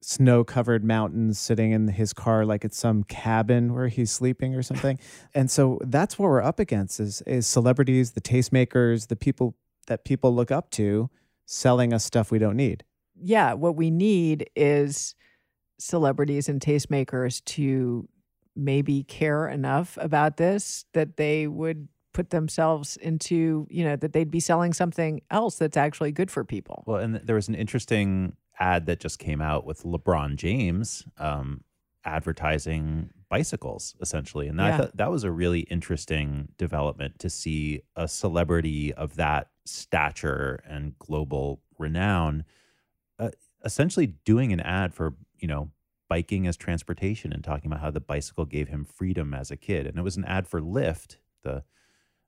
snow-covered 0.04 0.84
mountains, 0.84 1.38
sitting 1.40 1.72
in 1.72 1.88
his 1.90 2.14
car 2.14 2.46
like 2.46 2.66
it's 2.66 2.78
some 2.78 3.04
cabin 3.04 3.74
where 3.74 3.88
he's 3.88 4.10
sleeping 4.12 4.56
or 4.56 4.64
something. 4.64 4.98
and 5.36 5.52
so 5.52 5.80
that's 5.86 6.18
what 6.18 6.26
we're 6.28 6.42
up 6.42 6.60
against: 6.60 7.00
is 7.00 7.22
is 7.24 7.46
celebrities, 7.48 8.12
the 8.12 8.22
tastemakers, 8.22 9.08
the 9.08 9.16
people 9.16 9.56
that 9.88 10.06
people 10.06 10.34
look 10.34 10.52
up 10.52 10.70
to, 10.72 11.10
selling 11.46 11.94
us 11.94 12.04
stuff 12.06 12.32
we 12.32 12.40
don't 12.40 12.56
need. 12.56 12.84
yeah, 13.22 13.54
what 13.54 13.76
we 13.76 13.92
need 13.92 14.50
is 14.56 15.14
celebrities 15.80 16.48
and 16.48 16.62
tastemakers 16.62 17.44
to 17.44 18.08
maybe 18.56 19.04
care 19.04 19.48
enough 19.48 19.98
about 20.02 20.38
this 20.38 20.86
that 20.94 21.18
they 21.18 21.48
would 21.48 21.88
put 22.14 22.30
themselves 22.32 22.98
into, 22.98 23.66
you 23.70 23.84
know, 23.86 23.96
that 23.96 24.12
they'd 24.14 24.32
be 24.32 24.40
selling 24.42 24.74
something 24.74 25.22
else 25.32 25.58
that's 25.58 25.78
actually 25.78 26.12
good 26.12 26.30
for 26.30 26.44
people. 26.44 26.84
Well, 26.86 26.98
and 27.00 27.16
there 27.16 27.36
was 27.36 27.48
an 27.48 27.56
interesting 27.56 28.36
ad 28.60 28.86
that 28.88 29.00
just 29.00 29.18
came 29.20 29.42
out 29.42 29.66
with 29.66 29.84
LeBron 29.84 30.36
James 30.36 31.06
um, 31.18 31.64
advertising 32.04 33.12
bicycles, 33.30 33.96
essentially, 34.02 34.48
and 34.50 34.62
I 34.62 34.70
Yeah. 34.70 34.78
thought 34.78 34.98
that 34.98 35.10
was 35.10 35.24
a 35.24 35.32
really 35.32 35.62
interesting 35.62 36.50
development 36.58 37.20
to 37.20 37.30
see 37.30 37.82
a 37.96 38.08
celebrity 38.10 38.94
of 38.94 39.16
that 39.16 39.52
stature 39.66 40.62
and 40.68 40.98
global 41.00 41.62
renown, 41.80 42.44
uh, 43.20 43.30
essentially 43.64 44.08
doing 44.26 44.52
an 44.52 44.60
ad 44.60 44.94
for 44.94 45.16
you 45.38 45.48
know 45.48 45.72
biking 46.12 46.45
as 46.45 46.58
transportation 46.58 47.32
and 47.32 47.41
talking 47.41 47.67
about 47.71 47.80
how 47.82 47.89
the 47.91 48.02
bicycle 48.02 48.43
gave 48.45 48.67
him 48.67 48.84
freedom 48.84 49.34
as 49.34 49.50
a 49.50 49.56
kid, 49.56 49.88
and 49.88 49.97
it 49.97 50.02
was 50.02 50.17
an 50.17 50.26
ad 50.26 50.45
for 50.45 50.60
Lyft, 50.62 51.15
the 51.43 51.63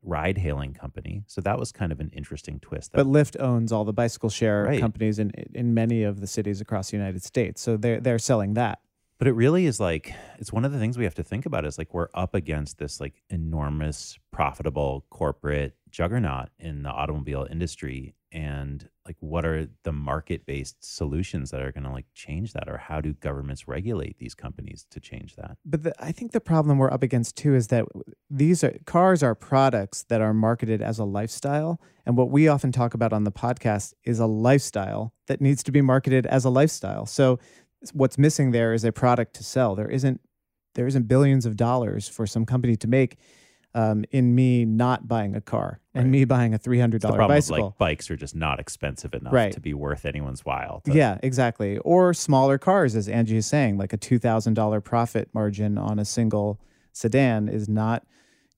ride 0.02 0.38
hailing 0.38 0.74
company. 0.74 1.24
So 1.28 1.42
that 1.42 1.60
was 1.60 1.72
kind 1.74 1.92
of 1.92 2.00
an 2.00 2.10
interesting 2.14 2.60
twist. 2.62 2.92
But 2.94 3.08
Lyft 3.08 3.38
owns 3.42 3.72
all 3.74 3.84
the 3.84 3.92
bicycle 3.94 4.30
share 4.30 4.64
Right. 4.64 4.80
companies 4.80 5.20
in 5.20 5.32
in 5.54 5.74
many 5.74 6.04
of 6.04 6.22
the 6.22 6.28
cities 6.28 6.62
across 6.62 6.92
the 6.92 6.98
United 6.98 7.24
States. 7.24 7.62
So 7.62 7.76
they're 7.78 8.00
they're 8.00 8.20
selling 8.32 8.54
that. 8.56 8.80
but 9.20 9.28
it 9.28 9.34
really 9.34 9.66
is 9.72 9.80
like 9.80 10.14
it's 10.40 10.52
one 10.58 10.66
of 10.66 10.72
the 10.74 10.80
things 10.80 10.98
we 10.98 11.04
have 11.10 11.16
to 11.22 11.24
think 11.32 11.46
about 11.46 11.66
is 11.66 11.78
like 11.78 11.94
we're 11.94 12.10
up 12.14 12.34
against 12.36 12.78
this 12.78 13.00
like 13.04 13.16
enormous 13.30 14.18
profitable 14.32 15.06
corporate 15.10 15.74
juggernaut 15.98 16.48
in 16.60 16.84
the 16.84 16.90
automobile 17.02 17.46
industry 17.56 18.16
and 18.32 18.90
like 19.06 19.18
what 19.20 19.46
are 19.46 19.68
the 19.84 19.92
market-based 19.92 20.78
solutions 20.80 21.52
that 21.52 21.62
are 21.62 21.72
going 21.72 21.84
to 21.84 21.92
like 21.92 22.06
change 22.14 22.54
that 22.54 22.70
or 22.70 22.78
how 22.78 23.02
do 23.02 23.14
governments 23.14 23.68
regulate 23.68 24.18
these 24.20 24.34
companies 24.34 24.86
to 24.90 25.00
change 25.00 25.36
that 25.36 25.58
But 25.66 25.84
the, 25.84 25.94
I 26.04 26.12
think 26.12 26.32
the 26.32 26.40
problem 26.40 26.78
we're 26.78 26.92
up 26.92 27.04
against 27.04 27.36
too 27.36 27.56
is 27.56 27.68
that 27.68 27.86
these 28.30 28.64
are 28.64 28.76
cars 28.86 29.22
are 29.24 29.36
products 29.36 30.04
that 30.04 30.22
are 30.22 30.34
marketed 30.34 30.82
as 30.82 31.00
a 31.00 31.06
lifestyle, 31.06 31.80
and 32.06 32.18
what 32.18 32.30
we 32.30 32.48
often 32.48 32.72
talk 32.72 32.94
about 32.94 33.14
on 33.14 33.24
the 33.24 33.32
podcast 33.32 33.94
is 34.04 34.20
a 34.20 34.26
lifestyle 34.26 35.14
that 35.28 35.42
needs 35.42 35.64
to 35.64 35.72
be 35.72 35.82
marketed 35.82 36.26
as 36.26 36.46
a 36.46 36.50
lifestyle. 36.50 37.06
So 37.06 37.40
what's 37.94 38.18
missing 38.18 38.52
there 38.52 38.74
is 38.74 38.84
a 38.84 38.92
product 38.92 39.34
to 39.36 39.44
sell. 39.44 39.76
There 39.76 39.90
isn't 39.90 40.22
there 40.76 40.88
isn't 40.88 41.08
billions 41.08 41.46
of 41.46 41.56
dollars 41.56 42.08
for 42.08 42.26
some 42.26 42.46
company 42.46 42.76
to 42.78 42.88
make 42.88 43.18
um, 43.76 44.06
in 44.12 44.36
me 44.36 44.66
not 44.66 45.08
buying 45.08 45.36
a 45.36 45.42
car 45.42 45.80
and 45.96 46.12
me 46.12 46.26
buying 46.26 46.54
a 46.54 46.58
three 46.58 46.80
hundred 46.80 47.02
the 47.02 47.08
dollar 47.08 47.18
problem 47.18 47.38
is 47.38 47.50
bicycle. 47.50 47.66
like 47.70 47.78
bikes 47.78 48.10
are 48.12 48.16
just 48.16 48.36
not 48.36 48.60
expensive 48.60 49.14
enough 49.14 49.34
Right. 49.34 49.52
to 49.54 49.60
be 49.60 49.74
worth 49.74 50.06
anyone's 50.06 50.44
while 50.46 50.82
to- 50.86 50.94
Yeah, 50.94 51.18
exactly. 51.24 51.78
Or 51.80 52.14
smaller 52.14 52.58
cars, 52.58 52.96
as 52.96 53.08
Angie 53.10 53.38
is 53.38 53.46
saying, 53.46 53.78
like 53.78 53.94
a 53.94 53.98
two 53.98 54.20
thousand 54.20 54.54
dollar 54.56 54.82
profit 54.82 55.30
margin 55.34 55.78
on 55.78 56.00
a 56.00 56.06
single 56.06 56.60
sedan 56.92 57.48
is 57.50 57.68
not 57.68 58.06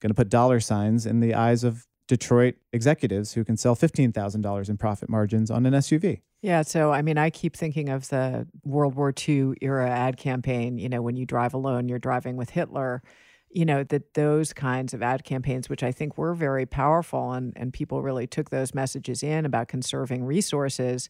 going 0.00 0.10
to 0.10 0.14
put 0.14 0.28
dollar 0.28 0.60
signs 0.60 1.06
in 1.06 1.20
the 1.20 1.34
eyes 1.34 1.64
of 1.64 1.86
Detroit 2.08 2.54
executives 2.72 3.32
who 3.32 3.44
can 3.44 3.56
sell 3.56 3.74
fifteen 3.74 4.12
thousand 4.12 4.42
dollars 4.42 4.68
in 4.68 4.76
profit 4.76 5.08
margins 5.08 5.50
on 5.50 5.66
an 5.66 5.72
SUV. 5.74 6.20
Yeah, 6.42 6.62
so 6.62 6.92
I 6.92 7.02
mean, 7.02 7.18
I 7.18 7.30
keep 7.30 7.56
thinking 7.56 7.88
of 7.88 8.08
the 8.10 8.46
World 8.62 8.94
War 8.94 9.12
II 9.26 9.54
era 9.62 9.88
ad 9.90 10.16
campaign. 10.16 10.78
You 10.78 10.88
know, 10.88 11.00
when 11.02 11.16
you 11.16 11.24
drive 11.26 11.54
alone, 11.54 11.88
you're 11.88 11.98
driving 11.98 12.36
with 12.36 12.50
Hitler. 12.50 13.02
You 13.56 13.64
know 13.64 13.84
that 13.84 14.12
those 14.12 14.52
kinds 14.52 14.92
of 14.92 15.02
ad 15.02 15.24
campaigns, 15.24 15.70
which 15.70 15.82
I 15.82 15.90
think 15.90 16.18
were 16.18 16.34
very 16.34 16.66
powerful, 16.66 17.32
and 17.32 17.54
and 17.56 17.72
people 17.72 18.02
really 18.02 18.26
took 18.26 18.50
those 18.50 18.74
messages 18.74 19.22
in 19.22 19.46
about 19.46 19.68
conserving 19.68 20.24
resources. 20.24 21.08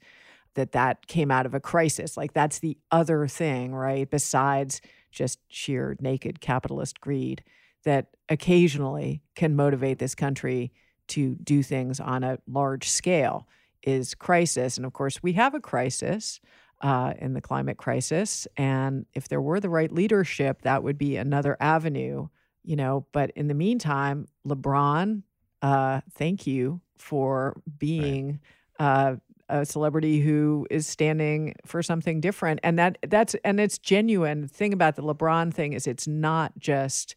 That 0.55 0.73
that 0.73 1.07
came 1.07 1.31
out 1.31 1.45
of 1.45 1.55
a 1.55 1.61
crisis. 1.61 2.17
Like 2.17 2.33
that's 2.33 2.61
the 2.61 2.79
other 2.91 3.27
thing, 3.27 3.75
right? 3.75 4.09
Besides 4.11 4.81
just 5.11 5.39
sheer 5.49 5.97
naked 6.01 6.41
capitalist 6.41 7.01
greed, 7.01 7.43
that 7.85 8.07
occasionally 8.29 9.23
can 9.35 9.55
motivate 9.57 9.99
this 9.99 10.15
country 10.15 10.73
to 11.09 11.35
do 11.37 11.63
things 11.63 12.01
on 12.01 12.25
a 12.25 12.39
large 12.47 12.89
scale 12.89 13.47
is 13.83 14.15
crisis. 14.15 14.77
And 14.77 14.87
of 14.87 14.93
course, 14.93 15.23
we 15.23 15.33
have 15.35 15.55
a 15.55 15.61
crisis 15.61 16.41
uh, 16.81 17.15
in 17.19 17.35
the 17.35 17.41
climate 17.41 17.77
crisis. 17.79 18.47
And 18.57 19.07
if 19.15 19.29
there 19.29 19.41
were 19.41 19.61
the 19.61 19.69
right 19.69 19.93
leadership, 19.93 20.63
that 20.63 20.83
would 20.83 20.99
be 20.99 21.17
another 21.17 21.57
avenue, 21.61 22.29
you 22.67 22.77
know. 22.77 23.07
But 23.13 23.31
in 23.31 23.49
the 23.49 23.55
meantime, 23.55 24.27
LeBron, 24.47 25.23
uh, 25.63 26.01
thank 26.13 26.47
you 26.47 26.83
for 26.97 27.61
being. 27.79 28.41
Uh, 28.79 29.17
a 29.49 29.65
celebrity 29.65 30.21
who 30.21 30.67
is 30.71 30.87
standing 30.87 31.55
for 31.65 31.83
something 31.83 32.21
different 32.21 32.59
and 32.65 32.79
that 32.79 32.99
that's 33.07 33.37
and 33.45 33.61
it's 33.61 33.79
genuine 33.79 34.41
the 34.41 34.49
thing 34.49 34.73
about 34.73 34.97
the 34.97 35.03
lebron 35.03 35.55
thing 35.55 35.73
is 35.73 35.87
it's 35.87 36.09
not 36.09 36.53
just 36.59 37.15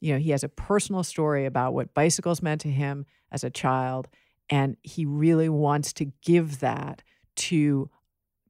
you 0.00 0.12
know 0.12 0.18
he 0.18 0.30
has 0.30 0.44
a 0.44 0.48
personal 0.50 1.02
story 1.02 1.46
about 1.46 1.72
what 1.72 1.94
bicycles 1.94 2.42
meant 2.42 2.60
to 2.60 2.68
him 2.68 3.06
as 3.30 3.42
a 3.42 3.50
child 3.50 4.08
and 4.50 4.76
he 4.82 5.06
really 5.06 5.48
wants 5.48 5.92
to 5.94 6.04
give 6.22 6.60
that 6.60 7.02
to 7.36 7.88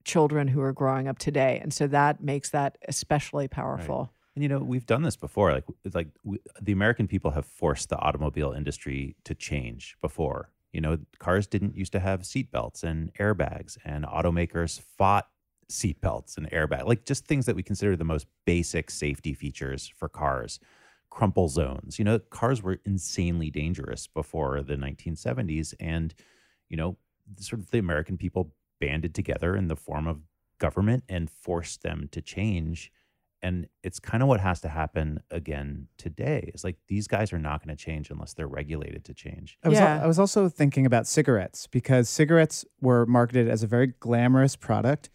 children 0.05 0.49
who 0.49 0.61
are 0.61 0.73
growing 0.73 1.07
up 1.07 1.19
today 1.19 1.61
and 1.63 1.73
so 1.73 1.87
that 1.87 2.21
makes 2.21 2.51
that 2.51 2.77
especially 2.89 3.47
powerful 3.47 4.13
And 4.35 4.43
you 4.43 4.49
know, 4.49 4.59
we've 4.59 4.87
done 4.87 5.03
this 5.03 5.17
before. 5.17 5.53
Like, 5.53 5.65
like 5.93 6.09
we, 6.25 6.39
the 6.61 6.73
American 6.73 7.07
people 7.07 7.33
have 7.33 7.45
forced 7.45 7.89
the 7.91 7.99
automobile 7.99 8.53
industry 8.53 9.17
to 9.25 9.35
change 9.35 9.97
before. 10.01 10.51
You 10.73 10.81
know, 10.81 10.99
cars 11.19 11.47
didn't 11.47 11.77
used 11.77 11.93
to 11.93 12.01
have 12.01 12.23
seatbelts 12.23 12.83
and 12.83 13.13
airbags, 13.15 13.77
and 13.85 14.05
automakers 14.05 14.81
fought 14.81 15.29
seatbelts 15.71 16.37
and 16.37 16.51
airbags, 16.51 16.87
like 16.87 17.05
just 17.05 17.27
things 17.27 17.47
that 17.47 17.57
we 17.57 17.63
consider 17.63 17.97
the 17.97 18.05
most 18.05 18.27
basic 18.47 18.91
safety 18.91 19.35
features 19.35 19.93
for 19.97 20.09
cars. 20.09 20.61
Crumple 21.11 21.49
zones. 21.49 21.99
You 21.99 22.07
know, 22.07 22.19
cars 22.19 22.63
were 22.63 22.79
insanely 22.87 23.51
dangerous 23.51 24.07
before 24.07 24.63
the 24.63 24.77
1970s, 24.77 25.75
and 25.79 26.15
you 26.71 26.77
know, 26.79 26.97
sort 27.39 27.61
of 27.61 27.71
the 27.71 27.79
American 27.79 28.17
people 28.17 28.55
banded 28.81 29.15
together 29.15 29.55
in 29.55 29.69
the 29.69 29.77
form 29.77 30.07
of 30.07 30.23
government 30.59 31.05
and 31.09 31.31
forced 31.31 31.83
them 31.83 32.09
to 32.13 32.23
change 32.23 32.91
and 33.43 33.67
it's 33.83 33.99
kind 33.99 34.23
of 34.23 34.29
what 34.29 34.41
has 34.41 34.61
to 34.61 34.69
happen 34.69 35.21
again 35.31 35.89
today. 35.99 36.51
It's 36.55 36.63
like 36.65 36.77
these 36.89 37.09
guys 37.09 37.33
are 37.33 37.39
not 37.39 37.65
going 37.65 37.77
to 37.77 37.83
change 37.85 38.11
unless 38.11 38.35
they're 38.35 38.47
regulated 38.49 39.05
to 39.07 39.15
change. 39.15 39.59
I 39.65 39.69
was, 39.69 39.79
al- 39.79 39.97
Yeah. 39.99 40.05
I 40.05 40.07
was 40.07 40.19
also 40.19 40.49
thinking 40.49 40.87
about 40.87 41.07
cigarettes 41.07 41.67
because 41.67 42.09
cigarettes 42.09 42.65
were 42.81 43.05
marketed 43.07 43.49
as 43.49 43.63
a 43.63 43.67
very 43.67 43.89
glamorous 44.01 44.55
product. 44.57 45.11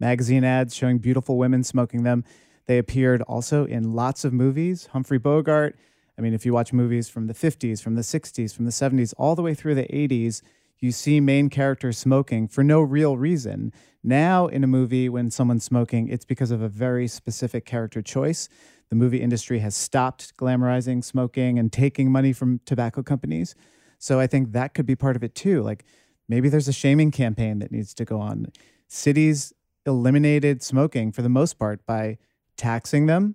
Magazine 0.00 0.44
ads 0.44 0.74
showing 0.74 0.98
beautiful 0.98 1.38
women 1.38 1.62
smoking 1.64 2.02
them. 2.02 2.24
They 2.66 2.78
appeared 2.78 3.22
also 3.22 3.64
in 3.64 3.94
lots 3.94 4.24
of 4.24 4.32
movies. 4.32 4.86
Humphrey 4.92 5.18
Bogart. 5.18 5.76
I 6.18 6.20
mean, 6.20 6.34
if 6.34 6.44
you 6.44 6.52
watch 6.52 6.72
movies 6.72 7.08
from 7.08 7.28
the 7.28 7.34
50s, 7.34 7.80
from 7.80 7.94
the 7.94 8.02
60s, 8.02 8.52
from 8.54 8.64
the 8.64 8.72
70s, 8.72 9.14
all 9.16 9.36
the 9.36 9.42
way 9.42 9.54
through 9.54 9.76
the 9.76 9.84
80s, 9.84 10.42
you 10.80 10.92
see 10.92 11.20
main 11.20 11.50
characters 11.50 11.98
smoking 11.98 12.48
for 12.48 12.62
no 12.62 12.80
real 12.80 13.16
reason. 13.16 13.72
Now, 14.02 14.46
in 14.46 14.62
a 14.62 14.66
movie, 14.68 15.08
when 15.08 15.30
someone's 15.30 15.64
smoking, 15.64 16.08
it's 16.08 16.24
because 16.24 16.50
of 16.50 16.62
a 16.62 16.68
very 16.68 17.08
specific 17.08 17.64
character 17.64 18.00
choice. 18.00 18.48
The 18.88 18.96
movie 18.96 19.20
industry 19.20 19.58
has 19.58 19.76
stopped 19.76 20.36
glamorizing 20.36 21.04
smoking 21.04 21.58
and 21.58 21.72
taking 21.72 22.10
money 22.10 22.32
from 22.32 22.60
tobacco 22.64 23.02
companies. 23.02 23.54
So 23.98 24.20
I 24.20 24.26
think 24.26 24.52
that 24.52 24.72
could 24.74 24.86
be 24.86 24.94
part 24.96 25.16
of 25.16 25.24
it 25.24 25.34
too. 25.34 25.62
Like 25.62 25.84
maybe 26.28 26.48
there's 26.48 26.68
a 26.68 26.72
shaming 26.72 27.10
campaign 27.10 27.58
that 27.58 27.72
needs 27.72 27.92
to 27.94 28.04
go 28.04 28.20
on. 28.20 28.46
Cities 28.86 29.52
eliminated 29.84 30.62
smoking 30.62 31.12
for 31.12 31.22
the 31.22 31.28
most 31.28 31.58
part 31.58 31.84
by 31.86 32.18
taxing 32.56 33.06
them 33.06 33.34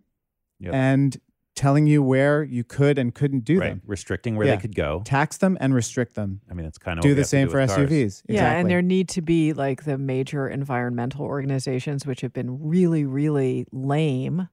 Yep. 0.60 0.74
and 0.74 1.18
telling 1.56 1.86
you 1.86 2.02
where 2.02 2.44
you 2.44 2.64
could 2.64 2.98
and 2.98 3.14
couldn't 3.14 3.46
do 3.46 3.60
right. 3.60 3.70
them. 3.70 3.82
Restricting 3.86 4.36
where 4.36 4.48
Yeah. 4.48 4.56
they 4.56 4.62
could 4.62 4.76
go. 4.76 5.02
Tax 5.06 5.38
them 5.38 5.58
and 5.62 5.74
restrict 5.74 6.16
them. 6.16 6.42
I 6.50 6.54
mean, 6.54 6.66
that's 6.66 6.78
kind 6.80 6.98
of 6.98 7.04
Do 7.04 7.14
the 7.14 7.24
same 7.26 7.48
for 7.50 7.60
with 7.60 7.70
cars. 7.70 7.90
SUVs. 7.90 8.24
Yeah, 8.28 8.34
Exactly. 8.36 8.62
and 8.62 8.70
there 8.72 8.82
need 8.82 9.10
to 9.10 9.22
be 9.22 9.54
like 9.54 9.84
the 9.84 9.98
major 9.98 10.48
environmental 10.48 11.26
organizations, 11.26 12.06
which 12.08 12.22
have 12.22 12.34
been 12.34 12.60
really, 12.68 13.06
really 13.06 13.66
lame 13.72 14.50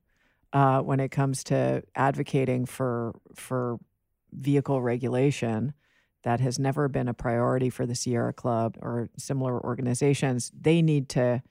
uh, 0.52 0.80
when 0.82 1.00
it 1.00 1.10
comes 1.10 1.44
to 1.44 1.82
advocating 1.94 2.66
for 2.66 3.14
for 3.34 3.78
vehicle 4.32 4.82
regulation. 4.82 5.72
That 6.22 6.40
has 6.40 6.58
never 6.58 6.86
been 6.88 7.08
a 7.08 7.14
priority 7.14 7.70
for 7.70 7.86
the 7.86 7.94
Sierra 7.94 8.34
Club 8.34 8.76
or 8.82 9.08
similar 9.16 9.58
organizations. 9.64 10.52
They 10.60 10.82
need 10.82 11.08
to 11.10 11.42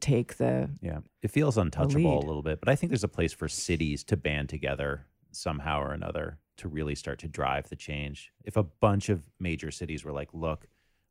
take 0.00 0.36
the 0.36 0.70
Yeah, 0.80 1.00
it 1.22 1.30
feels 1.30 1.58
untouchable 1.58 2.18
a 2.18 2.26
little 2.26 2.42
bit, 2.42 2.60
but 2.60 2.68
I 2.68 2.76
think 2.76 2.90
there's 2.90 3.04
a 3.04 3.08
place 3.08 3.32
for 3.32 3.48
cities 3.48 4.04
to 4.04 4.16
band 4.16 4.48
together 4.48 5.06
somehow 5.32 5.80
or 5.80 5.92
another 5.92 6.38
to 6.58 6.68
really 6.68 6.94
start 6.94 7.18
to 7.20 7.28
drive 7.28 7.68
the 7.68 7.76
change. 7.76 8.32
If 8.44 8.56
a 8.56 8.62
bunch 8.62 9.08
of 9.08 9.22
major 9.38 9.70
cities 9.70 10.04
were 10.04 10.12
like, 10.12 10.30
look, 10.32 10.66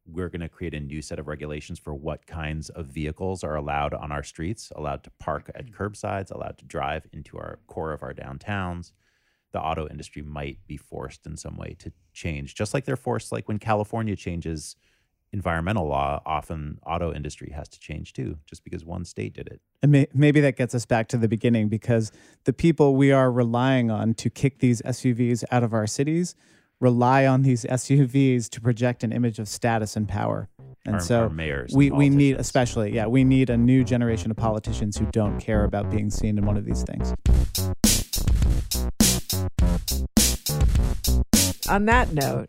we're 0.08 0.30
going 0.30 0.42
to 0.42 0.50
create 0.50 0.74
a 0.74 0.80
new 0.80 1.02
set 1.02 1.20
of 1.20 1.28
regulations 1.28 1.80
for 1.80 1.94
what 1.94 2.28
kinds 2.28 2.70
of 2.70 2.88
vehicles 2.88 3.44
are 3.44 3.56
allowed 3.56 3.94
on 3.94 4.12
our 4.12 4.24
streets, 4.24 4.72
allowed 4.76 5.04
to 5.04 5.12
park 5.20 5.50
at 5.56 5.66
mm-hmm. 5.66 5.84
curbsides, 5.84 6.32
allowed 6.32 6.58
to 6.60 6.66
drive 6.66 7.08
into 7.12 7.38
our 7.38 7.60
core 7.68 7.92
of 7.92 8.04
our 8.04 8.14
downtowns. 8.14 8.92
The 9.52 9.62
auto 9.62 9.88
industry 9.88 10.22
might 10.22 10.60
be 10.68 10.78
forced 10.78 11.26
in 11.26 11.38
some 11.38 11.58
way 11.58 11.76
to 11.80 11.92
change, 12.14 12.56
just 12.56 12.74
like 12.74 12.86
they're 12.86 12.96
forced, 12.96 13.32
like 13.32 13.48
when 13.48 13.58
California 13.58 14.16
changes 14.16 14.76
environmental 15.34 15.88
law, 15.88 16.22
often 16.26 16.80
auto 16.86 17.14
industry 17.14 17.52
has 17.54 17.68
to 17.70 17.80
change 17.80 18.14
too, 18.14 18.38
just 18.46 18.64
because 18.64 18.86
one 18.86 19.06
state 19.06 19.34
did 19.34 19.48
it. 19.48 19.62
And 19.84 19.92
may, 19.92 20.08
maybe 20.14 20.40
that 20.42 20.56
gets 20.56 20.74
us 20.74 20.86
back 20.86 21.08
to 21.10 21.18
the 21.18 21.28
beginning 21.28 21.68
because 21.70 22.12
the 22.46 22.54
people 22.54 22.96
we 22.96 23.12
are 23.12 23.32
relying 23.32 23.92
on 23.92 24.14
to 24.16 24.30
kick 24.30 24.60
these 24.60 24.82
SUVs 24.84 25.44
out 25.52 25.64
of 25.64 25.74
our 25.74 25.88
cities 25.88 26.36
rely 26.80 27.26
on 27.26 27.42
these 27.44 27.64
SUVs 27.70 28.50
to 28.50 28.62
project 28.62 29.04
an 29.04 29.12
image 29.12 29.40
of 29.40 29.48
status 29.48 29.96
and 29.96 30.08
power. 30.08 30.50
And 30.86 30.96
Our- 30.96 31.02
so 31.02 31.22
our 31.24 31.30
mayors 31.30 31.72
and 31.72 31.78
we, 31.80 31.92
we 31.92 32.10
need, 32.10 32.38
especially, 32.38 32.94
yeah, 32.94 33.08
we 33.08 33.24
need 33.24 33.50
a 33.50 33.58
new 33.58 33.84
generation 33.84 34.30
of 34.32 34.38
politicians 34.38 34.98
who 34.98 35.06
don't 35.08 35.40
care 35.40 35.64
about 35.64 35.90
being 35.90 36.10
seen 36.12 36.38
in 36.38 36.46
one 36.46 36.58
of 36.58 36.66
these 36.66 36.84
things. 36.84 37.14
On 41.68 41.86
that 41.86 42.14
note, 42.14 42.46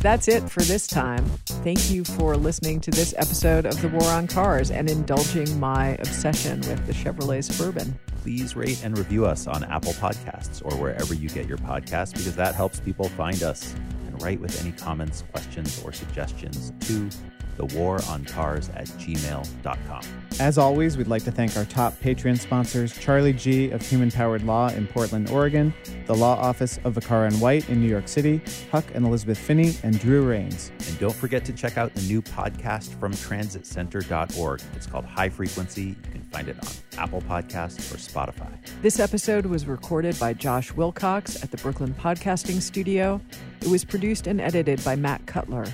that's 0.00 0.26
it 0.26 0.50
for 0.50 0.62
this 0.62 0.88
time. 0.88 1.24
Thank 1.68 1.90
you 1.90 2.02
for 2.02 2.34
listening 2.34 2.80
to 2.80 2.90
this 2.90 3.12
episode 3.18 3.66
of 3.66 3.78
The 3.82 3.90
War 3.90 4.04
on 4.04 4.26
Cars 4.26 4.70
and 4.70 4.88
indulging 4.88 5.60
my 5.60 5.88
obsession 5.96 6.60
with 6.60 6.86
the 6.86 6.94
Chevrolet 6.94 7.44
Suburban. 7.44 7.98
Please 8.22 8.56
rate 8.56 8.82
and 8.82 8.96
review 8.96 9.26
us 9.26 9.46
on 9.46 9.64
Apple 9.64 9.92
Podcasts 9.92 10.64
or 10.64 10.74
wherever 10.80 11.12
you 11.12 11.28
get 11.28 11.46
your 11.46 11.58
podcasts 11.58 12.14
because 12.14 12.34
that 12.36 12.54
helps 12.54 12.80
people 12.80 13.10
find 13.10 13.42
us. 13.42 13.74
And 14.06 14.22
write 14.22 14.40
with 14.40 14.58
any 14.62 14.72
comments, 14.72 15.24
questions, 15.30 15.84
or 15.84 15.92
suggestions 15.92 16.72
to 16.86 17.10
thewaroncars 17.58 18.70
at 18.76 18.86
gmail.com. 18.86 20.02
As 20.40 20.56
always, 20.56 20.96
we'd 20.96 21.08
like 21.08 21.24
to 21.24 21.32
thank 21.32 21.56
our 21.56 21.64
top 21.64 21.94
Patreon 22.00 22.38
sponsors 22.38 22.96
Charlie 22.96 23.32
G. 23.32 23.70
of 23.70 23.82
Human 23.82 24.10
Powered 24.10 24.44
Law 24.44 24.68
in 24.68 24.86
Portland, 24.86 25.30
Oregon, 25.30 25.74
the 26.06 26.14
Law 26.14 26.36
Office 26.36 26.78
of 26.84 26.94
Vaccaro 26.94 27.26
and 27.26 27.40
White 27.40 27.68
in 27.68 27.80
New 27.80 27.88
York 27.88 28.06
City, 28.06 28.40
Huck 28.70 28.84
and 28.94 29.04
Elizabeth 29.04 29.38
Finney, 29.38 29.74
and 29.82 29.98
Drew 29.98 30.22
Rains. 30.22 30.70
And 30.86 30.98
don't 31.00 31.14
forget 31.14 31.44
to 31.46 31.52
check 31.52 31.76
out 31.76 31.92
the 31.94 32.02
new 32.02 32.22
podcast 32.22 32.98
from 33.00 33.12
transitcenter.org. 33.12 34.62
It's 34.76 34.86
called 34.86 35.04
High 35.04 35.28
Frequency. 35.28 35.82
You 35.82 36.10
can 36.12 36.22
find 36.22 36.48
it 36.48 36.56
on 36.62 37.02
Apple 37.02 37.22
Podcasts 37.22 37.92
or 37.92 37.96
Spotify. 37.96 38.50
This 38.80 39.00
episode 39.00 39.46
was 39.46 39.66
recorded 39.66 40.18
by 40.20 40.34
Josh 40.34 40.72
Wilcox 40.72 41.42
at 41.42 41.50
the 41.50 41.56
Brooklyn 41.56 41.94
Podcasting 41.94 42.60
Studio. 42.60 43.20
It 43.60 43.68
was 43.68 43.84
produced 43.84 44.28
and 44.28 44.40
edited 44.40 44.84
by 44.84 44.94
Matt 44.94 45.26
Cutler. 45.26 45.66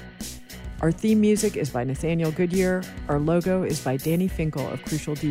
Our 0.84 0.92
theme 0.92 1.22
music 1.22 1.56
is 1.56 1.70
by 1.70 1.82
Nathaniel 1.84 2.30
Goodyear. 2.30 2.82
Our 3.08 3.18
logo 3.18 3.62
is 3.62 3.82
by 3.82 3.96
Danny 3.96 4.28
Finkel 4.28 4.68
of 4.68 4.84
Crucial 4.84 5.14
D. 5.14 5.22